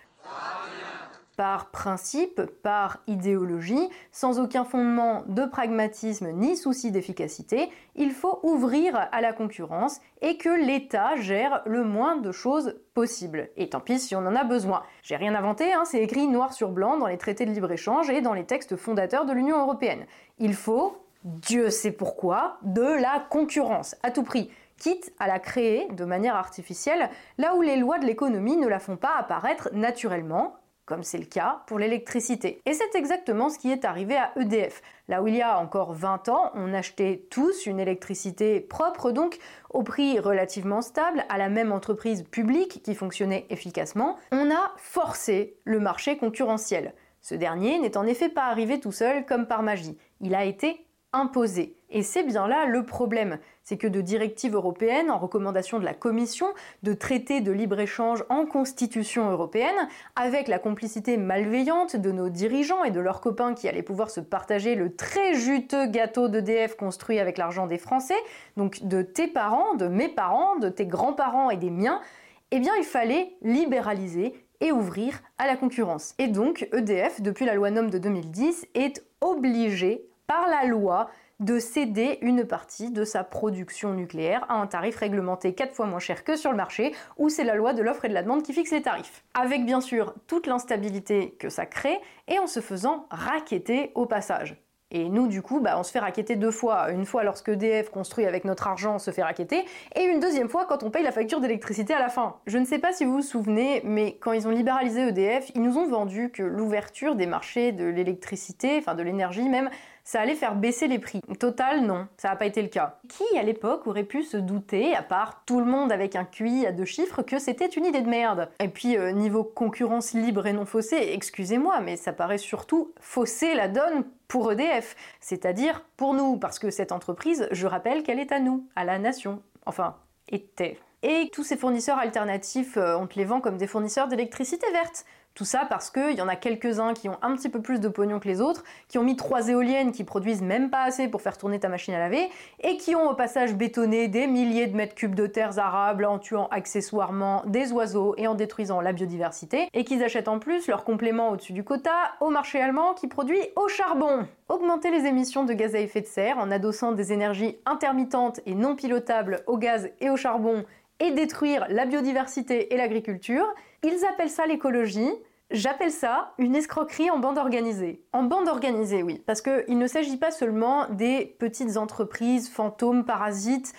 par 1.40 1.72
principe, 1.72 2.42
par 2.64 3.02
idéologie, 3.08 3.90
sans 4.12 4.42
aucun 4.42 4.66
fondement 4.66 5.24
de 5.28 5.46
pragmatisme 5.46 6.32
ni 6.34 6.58
souci 6.58 6.92
d'efficacité, 6.92 7.70
il 7.96 8.12
faut 8.12 8.42
ouvrir 8.44 9.08
à 9.14 9.22
la 9.22 9.32
concurrence 9.32 10.02
et 10.22 10.36
que 10.36 10.50
l'État 10.50 11.16
gère 11.16 11.62
le 11.66 11.86
moins 11.86 12.18
de 12.18 12.34
choses 12.34 12.76
possible. 12.94 13.52
Et 13.56 13.70
tant 13.70 13.80
pis 13.80 14.00
si 14.00 14.18
on 14.18 14.28
en 14.28 14.36
a 14.36 14.44
besoin. 14.44 14.84
J'ai 15.02 15.16
rien 15.16 15.34
inventé, 15.34 15.72
hein, 15.72 15.86
c'est 15.86 16.04
écrit 16.04 16.28
noir 16.28 16.52
sur 16.52 16.72
blanc 16.72 16.98
dans 16.98 17.08
les 17.08 17.18
traités 17.18 17.46
de 17.46 17.52
libre-échange 17.52 18.10
et 18.10 18.20
dans 18.20 18.34
les 18.34 18.44
textes 18.44 18.76
fondateurs 18.76 19.26
de 19.26 19.32
l'Union 19.32 19.62
européenne. 19.62 20.08
Il 20.40 20.54
faut, 20.54 20.98
Dieu 21.24 21.70
sait 21.70 21.94
pourquoi, 21.94 22.58
de 22.64 22.82
la 22.82 23.26
concurrence 23.30 23.96
à 24.04 24.12
tout 24.12 24.24
prix 24.24 24.52
quitte 24.78 25.14
à 25.20 25.28
la 25.28 25.40
créer 25.40 25.88
de 25.92 26.04
manière 26.04 26.36
artificielle 26.36 27.10
là 27.38 27.56
où 27.56 27.62
les 27.62 27.78
lois 27.78 28.00
de 28.00 28.06
l'économie 28.06 28.58
ne 28.58 28.68
la 28.68 28.80
font 28.80 28.98
pas 28.98 29.16
apparaître 29.18 29.70
naturellement, 29.74 30.56
comme 30.90 31.04
c'est 31.04 31.20
le 31.20 31.26
cas 31.26 31.62
pour 31.68 31.78
l'électricité. 31.78 32.62
Et 32.66 32.74
c'est 32.74 32.96
exactement 32.96 33.50
ce 33.50 33.60
qui 33.60 33.72
est 33.72 33.86
arrivé 33.86 34.18
à 34.18 34.32
EDF. 34.36 34.82
Là 35.08 35.22
où 35.22 35.28
il 35.28 35.36
y 35.36 35.42
a 35.44 35.60
encore 35.60 35.94
20 35.94 36.30
ans, 36.30 36.52
on 36.56 36.74
achetait 36.74 37.28
tous 37.30 37.68
une 37.68 37.80
électricité 37.80 38.60
propre, 38.60 39.12
donc 39.12 39.38
au 39.70 39.84
prix 39.84 40.18
relativement 40.18 40.82
stable, 40.82 41.26
à 41.30 41.38
la 41.38 41.48
même 41.48 41.72
entreprise 41.72 42.24
publique 42.24 42.82
qui 42.82 42.96
fonctionnait 42.96 43.46
efficacement, 43.52 44.18
on 44.32 44.50
a 44.50 44.74
forcé 44.78 45.58
le 45.64 45.80
marché 45.80 46.18
concurrentiel. 46.18 46.96
Ce 47.22 47.36
dernier 47.36 47.78
n'est 47.78 47.96
en 47.96 48.08
effet 48.08 48.30
pas 48.30 48.46
arrivé 48.46 48.80
tout 48.80 48.92
seul 48.92 49.28
comme 49.28 49.46
par 49.46 49.62
magie, 49.62 49.96
il 50.22 50.34
a 50.34 50.44
été 50.44 50.88
imposé. 51.14 51.76
Et 51.92 52.02
c'est 52.02 52.24
bien 52.24 52.48
là 52.48 52.66
le 52.66 52.84
problème, 52.84 53.38
c'est 53.70 53.78
que 53.78 53.86
de 53.86 54.02
directives 54.02 54.56
européennes 54.56 55.12
en 55.12 55.20
recommandations 55.20 55.78
de 55.78 55.86
la 55.86 55.94
Commission, 55.94 56.48
de 56.82 56.96
traités 56.96 57.40
de 57.40 57.52
libre-échange 57.52 58.24
en 58.30 58.48
constitution 58.48 59.30
européenne, 59.30 59.88
avec 60.16 60.48
la 60.48 60.58
complicité 60.58 61.18
malveillante 61.18 61.96
de 61.96 62.12
nos 62.12 62.30
dirigeants 62.30 62.84
et 62.84 62.90
de 62.90 63.00
leurs 63.00 63.22
copains 63.22 63.54
qui 63.54 63.68
allaient 63.68 63.84
pouvoir 63.84 64.10
se 64.10 64.22
partager 64.22 64.74
le 64.74 64.96
très 64.96 65.36
juteux 65.36 65.86
gâteau 65.86 66.30
d'EDF 66.30 66.78
construit 66.78 67.20
avec 67.20 67.38
l'argent 67.38 67.68
des 67.68 67.78
Français, 67.78 68.18
donc 68.58 68.82
de 68.82 69.04
tes 69.04 69.28
parents, 69.28 69.76
de 69.76 69.88
mes 69.88 70.10
parents, 70.10 70.56
de 70.56 70.70
tes 70.70 70.88
grands-parents 70.88 71.52
et 71.52 71.58
des 71.58 71.70
miens, 71.70 72.02
eh 72.50 72.60
bien 72.60 72.74
il 72.76 72.86
fallait 72.86 73.36
libéraliser 73.44 74.34
et 74.62 74.72
ouvrir 74.72 75.22
à 75.38 75.46
la 75.46 75.56
concurrence. 75.56 76.16
Et 76.18 76.28
donc 76.28 76.68
EDF, 76.74 77.22
depuis 77.22 77.46
la 77.46 77.54
loi 77.54 77.70
NOM 77.70 77.92
de 77.92 78.00
2010, 78.00 78.66
est 78.74 79.06
obligé 79.22 80.10
par 80.26 80.48
la 80.48 80.66
loi 80.66 81.12
de 81.40 81.60
céder 81.60 82.18
une 82.22 82.46
partie 82.46 82.92
de 82.92 83.04
sa 83.04 83.24
production 83.24 83.94
nucléaire 83.94 84.46
à 84.50 84.56
un 84.56 84.68
tarif 84.68 84.98
réglementé 84.98 85.54
4 85.54 85.74
fois 85.74 85.86
moins 85.86 86.00
cher 86.00 86.24
que 86.24 86.36
sur 86.36 86.52
le 86.52 86.58
marché, 86.58 86.94
où 87.18 87.30
c'est 87.30 87.44
la 87.44 87.56
loi 87.56 87.74
de 87.74 87.82
l'offre 87.82 88.06
et 88.06 88.10
de 88.10 88.14
la 88.14 88.24
demande 88.24 88.44
qui 88.44 88.54
fixe 88.54 88.72
les 88.72 88.82
tarifs. 88.82 89.24
Avec 89.34 89.66
bien 89.66 89.82
sûr 89.82 90.14
toute 90.28 90.48
l'instabilité 90.48 91.36
que 91.40 91.50
ça 91.50 91.66
crée, 91.66 92.00
et 92.28 92.40
en 92.40 92.48
se 92.48 92.60
faisant 92.60 93.08
raqueter 93.10 93.92
au 93.96 94.06
passage. 94.06 94.56
Et 94.92 95.08
nous, 95.08 95.28
du 95.28 95.44
coup, 95.44 95.60
bah, 95.60 95.76
on 95.78 95.84
se 95.84 95.92
fait 95.92 96.00
raqueter 96.00 96.36
deux 96.36 96.50
fois. 96.50 96.90
Une 96.90 97.06
fois 97.06 97.24
lorsque 97.24 97.52
DF 97.52 97.90
construit 97.92 98.26
avec 98.26 98.44
notre 98.44 98.68
argent, 98.68 98.96
on 98.96 99.00
se 99.00 99.12
fait 99.12 99.22
raqueter. 99.22 99.64
Et 99.96 100.04
une 100.04 100.20
deuxième 100.20 100.50
fois 100.50 100.66
quand 100.66 100.82
on 100.82 100.90
paye 100.90 101.04
la 101.04 101.12
facture 101.12 101.40
d'électricité 101.40 101.94
à 101.94 102.00
la 102.00 102.10
fin. 102.10 102.38
Je 102.48 102.58
ne 102.58 102.66
sais 102.66 102.80
pas 102.80 102.92
si 102.92 103.06
vous 103.06 103.18
vous 103.18 103.22
souvenez, 103.22 103.82
mais 103.84 104.18
quand 104.20 104.32
ils 104.32 104.48
ont 104.48 104.52
libéralisé 104.52 105.08
EDF, 105.08 105.52
ils 105.54 105.62
nous 105.62 105.78
ont 105.78 105.88
vendu 105.88 106.32
que 106.32 106.42
l'ouverture 106.42 107.14
des 107.14 107.28
marchés 107.28 107.72
de 107.72 107.86
l'électricité, 107.86 108.78
enfin 108.80 108.96
de 108.96 109.04
l'énergie 109.04 109.48
même, 109.48 109.70
ça 110.10 110.22
allait 110.22 110.34
faire 110.34 110.56
baisser 110.56 110.88
les 110.88 110.98
prix. 110.98 111.22
Total, 111.40 111.86
non, 111.86 112.08
ça 112.18 112.30
n'a 112.30 112.36
pas 112.36 112.48
été 112.48 112.64
le 112.64 112.68
cas. 112.68 112.98
Qui, 113.10 113.38
à 113.38 113.44
l'époque, 113.44 113.86
aurait 113.86 114.04
pu 114.04 114.24
se 114.24 114.38
douter, 114.38 114.96
à 114.96 115.04
part 115.04 115.44
tout 115.46 115.60
le 115.60 115.68
monde 115.68 115.92
avec 115.92 116.16
un 116.16 116.26
QI 116.26 116.66
à 116.66 116.72
deux 116.72 116.86
chiffres, 116.86 117.22
que 117.22 117.38
c'était 117.38 117.68
une 117.68 117.86
idée 117.86 118.02
de 118.02 118.10
merde? 118.10 118.50
Et 118.60 118.70
puis, 118.70 118.98
euh, 118.98 119.12
niveau 119.12 119.44
concurrence 119.44 120.14
libre 120.14 120.48
et 120.48 120.54
non 120.54 120.66
faussée, 120.66 121.12
excusez-moi, 121.14 121.80
mais 121.82 121.96
ça 121.96 122.12
paraît 122.12 122.40
surtout 122.40 122.92
fausser 123.00 123.54
la 123.54 123.68
donne 123.68 124.04
pour 124.28 124.52
EDF, 124.52 124.96
c'est-à-dire 125.22 125.86
pour 125.96 126.16
nous, 126.16 126.38
parce 126.38 126.58
que 126.58 126.72
cette 126.72 126.92
entreprise, 126.92 127.48
je 127.52 127.68
rappelle 127.68 128.02
qu'elle 128.02 128.20
est 128.20 128.32
à 128.32 128.40
nous, 128.40 128.68
à 128.76 128.86
la 128.86 128.98
nation. 128.98 129.44
Enfin, 129.68 129.96
était. 130.28 130.80
Et 131.04 131.30
tous 131.32 131.44
ces 131.44 131.56
fournisseurs 131.56 132.00
alternatifs, 132.00 132.78
euh, 132.78 132.98
on 132.98 133.06
te 133.06 133.16
les 133.16 133.26
vend 133.26 133.42
comme 133.42 133.58
des 133.58 133.68
fournisseurs 133.68 134.08
d'électricité 134.08 134.66
verte. 134.72 135.06
Tout 135.40 135.46
ça 135.46 135.66
parce 135.70 135.90
qu'il 135.90 136.18
y 136.18 136.22
en 136.22 136.28
a 136.28 136.36
quelques-uns 136.36 136.94
qui 136.94 137.08
ont 137.08 137.18
un 137.22 137.34
petit 137.34 137.48
peu 137.48 137.62
plus 137.62 137.80
de 137.80 137.88
pognon 137.88 138.20
que 138.20 138.28
les 138.28 138.42
autres, 138.42 138.66
qui 138.90 138.98
ont 138.98 139.04
mis 139.04 139.16
trois 139.16 139.48
éoliennes 139.48 139.94
qui 139.94 140.04
produisent 140.04 140.42
même 140.42 140.70
pas 140.70 140.84
assez 140.84 141.08
pour 141.08 141.22
faire 141.22 141.38
tourner 141.38 141.62
ta 141.62 141.70
machine 141.70 141.94
à 141.94 141.98
laver, 142.00 142.28
et 142.60 142.76
qui 142.76 142.94
ont 142.94 143.10
au 143.10 143.14
passage 143.14 143.54
bétonné 143.54 144.10
des 144.10 144.28
milliers 144.28 144.68
de 144.68 144.76
mètres 144.76 144.96
cubes 144.96 145.16
de 145.16 145.28
terres 145.28 145.58
arables 145.58 146.04
en 146.04 146.20
tuant 146.20 146.50
accessoirement 146.52 147.42
des 147.46 147.72
oiseaux 147.72 148.16
et 148.18 148.28
en 148.28 148.36
détruisant 148.36 148.82
la 148.82 148.92
biodiversité, 148.92 149.70
et 149.74 149.86
qui 149.86 150.04
achètent 150.04 150.28
en 150.28 150.40
plus 150.40 150.68
leur 150.68 150.84
complément 150.84 151.30
au-dessus 151.30 151.54
du 151.54 151.64
quota 151.64 152.12
au 152.20 152.30
marché 152.30 152.60
allemand 152.60 152.94
qui 152.94 153.08
produit 153.08 153.40
au 153.56 153.70
charbon. 153.70 154.28
Augmenter 154.50 154.92
les 154.92 155.06
émissions 155.06 155.46
de 155.46 155.54
gaz 155.54 155.74
à 155.74 155.80
effet 155.80 156.02
de 156.02 156.08
serre 156.08 156.38
en 156.38 156.52
adossant 156.52 156.92
des 156.92 157.14
énergies 157.14 157.56
intermittentes 157.66 158.42
et 158.46 158.56
non 158.56 158.76
pilotables 158.76 159.42
au 159.48 159.58
gaz 159.58 159.90
et 160.02 160.10
au 160.10 160.18
charbon 160.18 160.66
et 161.00 161.12
détruire 161.12 161.66
la 161.70 161.86
biodiversité 161.86 162.74
et 162.74 162.78
l'agriculture, 162.78 163.46
ils 163.84 164.04
appellent 164.06 164.30
ça 164.30 164.46
l'écologie, 164.46 165.10
J'appelle 165.52 165.92
ça 165.92 166.34
une 166.38 166.56
escroquerie 166.56 167.10
en 167.10 167.18
bande 167.18 167.40
organisée. 167.40 168.04
En 168.14 168.22
bande 168.22 168.48
organisée, 168.48 169.02
oui, 169.02 169.24
parce 169.26 169.42
qu'il 169.42 169.80
ne 169.80 169.88
s'agit 169.88 170.18
pas 170.18 170.30
seulement 170.30 170.88
des 170.90 171.36
petites 171.40 171.76
entreprises 171.76 172.50
fantômes, 172.50 173.04
parasites, 173.04 173.74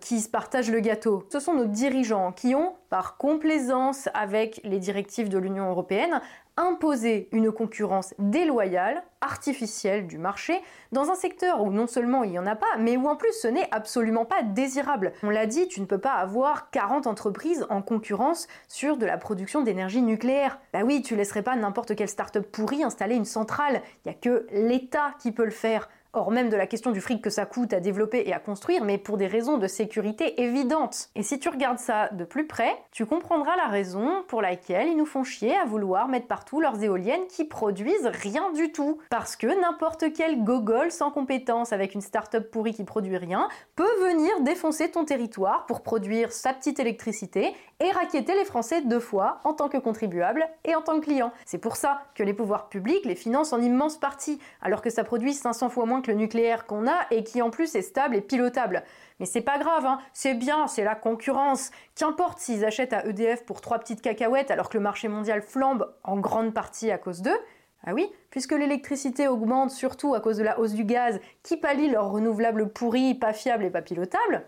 qui 0.00 0.20
se 0.20 0.28
partagent 0.28 0.70
le 0.70 0.80
gâteau. 0.80 1.26
Ce 1.30 1.40
sont 1.40 1.54
nos 1.54 1.64
dirigeants 1.64 2.32
qui 2.32 2.54
ont, 2.54 2.74
par 2.90 3.16
complaisance 3.16 4.08
avec 4.14 4.60
les 4.64 4.78
directives 4.78 5.28
de 5.28 5.38
l'Union 5.38 5.68
européenne, 5.68 6.20
imposer 6.56 7.28
une 7.32 7.50
concurrence 7.50 8.14
déloyale, 8.18 9.02
artificielle 9.20 10.06
du 10.06 10.18
marché, 10.18 10.60
dans 10.92 11.10
un 11.10 11.14
secteur 11.14 11.62
où 11.62 11.70
non 11.70 11.86
seulement 11.86 12.22
il 12.22 12.30
n'y 12.30 12.38
en 12.38 12.46
a 12.46 12.54
pas, 12.54 12.76
mais 12.78 12.96
où 12.96 13.08
en 13.08 13.16
plus 13.16 13.32
ce 13.32 13.48
n'est 13.48 13.68
absolument 13.72 14.24
pas 14.24 14.42
désirable. 14.42 15.12
On 15.22 15.30
l'a 15.30 15.46
dit, 15.46 15.66
tu 15.66 15.80
ne 15.80 15.86
peux 15.86 15.98
pas 15.98 16.12
avoir 16.12 16.70
40 16.70 17.06
entreprises 17.06 17.66
en 17.70 17.82
concurrence 17.82 18.46
sur 18.68 18.96
de 18.96 19.06
la 19.06 19.18
production 19.18 19.62
d'énergie 19.62 20.02
nucléaire. 20.02 20.60
Bah 20.72 20.82
oui, 20.84 21.02
tu 21.02 21.16
laisserais 21.16 21.42
pas 21.42 21.56
n'importe 21.56 21.96
quelle 21.96 22.08
start-up 22.08 22.46
pourrie 22.50 22.84
installer 22.84 23.16
une 23.16 23.24
centrale. 23.24 23.82
Il 24.04 24.08
n'y 24.08 24.14
a 24.14 24.18
que 24.18 24.46
l'État 24.52 25.14
qui 25.18 25.32
peut 25.32 25.44
le 25.44 25.50
faire 25.50 25.88
hors 26.14 26.30
même 26.30 26.48
de 26.48 26.56
la 26.56 26.66
question 26.66 26.90
du 26.90 27.00
fric 27.00 27.20
que 27.22 27.30
ça 27.30 27.46
coûte 27.46 27.72
à 27.72 27.80
développer 27.80 28.22
et 28.26 28.32
à 28.32 28.38
construire, 28.38 28.84
mais 28.84 28.98
pour 28.98 29.16
des 29.16 29.26
raisons 29.26 29.58
de 29.58 29.66
sécurité 29.66 30.42
évidentes. 30.42 31.10
Et 31.14 31.22
si 31.22 31.38
tu 31.38 31.48
regardes 31.48 31.78
ça 31.78 32.08
de 32.08 32.24
plus 32.24 32.46
près, 32.46 32.76
tu 32.92 33.06
comprendras 33.06 33.56
la 33.56 33.66
raison 33.66 34.24
pour 34.28 34.42
laquelle 34.42 34.88
ils 34.88 34.96
nous 34.96 35.06
font 35.06 35.24
chier 35.24 35.56
à 35.56 35.64
vouloir 35.64 36.08
mettre 36.08 36.26
partout 36.26 36.60
leurs 36.60 36.82
éoliennes 36.82 37.26
qui 37.28 37.44
produisent 37.44 38.06
rien 38.06 38.52
du 38.52 38.72
tout. 38.72 38.98
Parce 39.10 39.36
que 39.36 39.46
n'importe 39.60 40.12
quel 40.14 40.42
gogol 40.42 40.90
sans 40.90 41.10
compétence 41.10 41.72
avec 41.72 41.94
une 41.94 42.00
start-up 42.00 42.50
pourrie 42.50 42.74
qui 42.74 42.84
produit 42.84 43.16
rien 43.16 43.48
peut 43.76 43.84
venir 44.02 44.40
défoncer 44.40 44.90
ton 44.90 45.04
territoire 45.04 45.66
pour 45.66 45.82
produire 45.82 46.32
sa 46.32 46.52
petite 46.52 46.78
électricité 46.80 47.54
et 47.84 47.90
raqueter 47.90 48.34
les 48.34 48.46
Français 48.46 48.80
deux 48.80 48.98
fois 48.98 49.40
en 49.44 49.52
tant 49.52 49.68
que 49.68 49.76
contribuable 49.76 50.48
et 50.64 50.74
en 50.74 50.80
tant 50.80 50.98
que 50.98 51.04
client. 51.04 51.32
C'est 51.44 51.58
pour 51.58 51.76
ça 51.76 52.02
que 52.14 52.22
les 52.22 52.32
pouvoirs 52.32 52.70
publics 52.70 53.04
les 53.04 53.14
financent 53.14 53.52
en 53.52 53.60
immense 53.60 53.98
partie, 53.98 54.40
alors 54.62 54.80
que 54.80 54.88
ça 54.88 55.04
produit 55.04 55.34
500 55.34 55.68
fois 55.68 55.84
moins 55.84 56.00
le 56.06 56.14
nucléaire 56.14 56.64
qu'on 56.64 56.86
a 56.86 57.06
et 57.10 57.24
qui 57.24 57.42
en 57.42 57.50
plus 57.50 57.74
est 57.74 57.82
stable 57.82 58.16
et 58.16 58.22
pilotable. 58.22 58.84
Mais 59.20 59.26
c'est 59.26 59.42
pas 59.42 59.58
grave, 59.58 59.84
hein. 59.84 60.00
c'est 60.14 60.34
bien, 60.34 60.66
c'est 60.66 60.82
la 60.82 60.94
concurrence. 60.94 61.70
Qu'importe 61.94 62.38
s'ils 62.38 62.64
achètent 62.64 62.94
à 62.94 63.04
EDF 63.04 63.44
pour 63.44 63.60
trois 63.60 63.78
petites 63.78 64.00
cacahuètes 64.00 64.50
alors 64.50 64.70
que 64.70 64.78
le 64.78 64.82
marché 64.82 65.08
mondial 65.08 65.42
flambe 65.42 65.92
en 66.04 66.16
grande 66.16 66.54
partie 66.54 66.90
à 66.90 66.96
cause 66.96 67.20
d'eux. 67.20 67.38
Ah 67.86 67.92
oui, 67.92 68.10
puisque 68.30 68.52
l'électricité 68.52 69.28
augmente 69.28 69.70
surtout 69.70 70.14
à 70.14 70.20
cause 70.20 70.38
de 70.38 70.42
la 70.42 70.58
hausse 70.58 70.72
du 70.72 70.84
gaz 70.84 71.20
qui 71.42 71.58
pallie 71.58 71.90
leurs 71.90 72.10
renouvelables 72.10 72.70
pourris, 72.70 73.14
pas 73.14 73.34
fiables 73.34 73.64
et 73.64 73.70
pas 73.70 73.82
pilotables. 73.82 74.46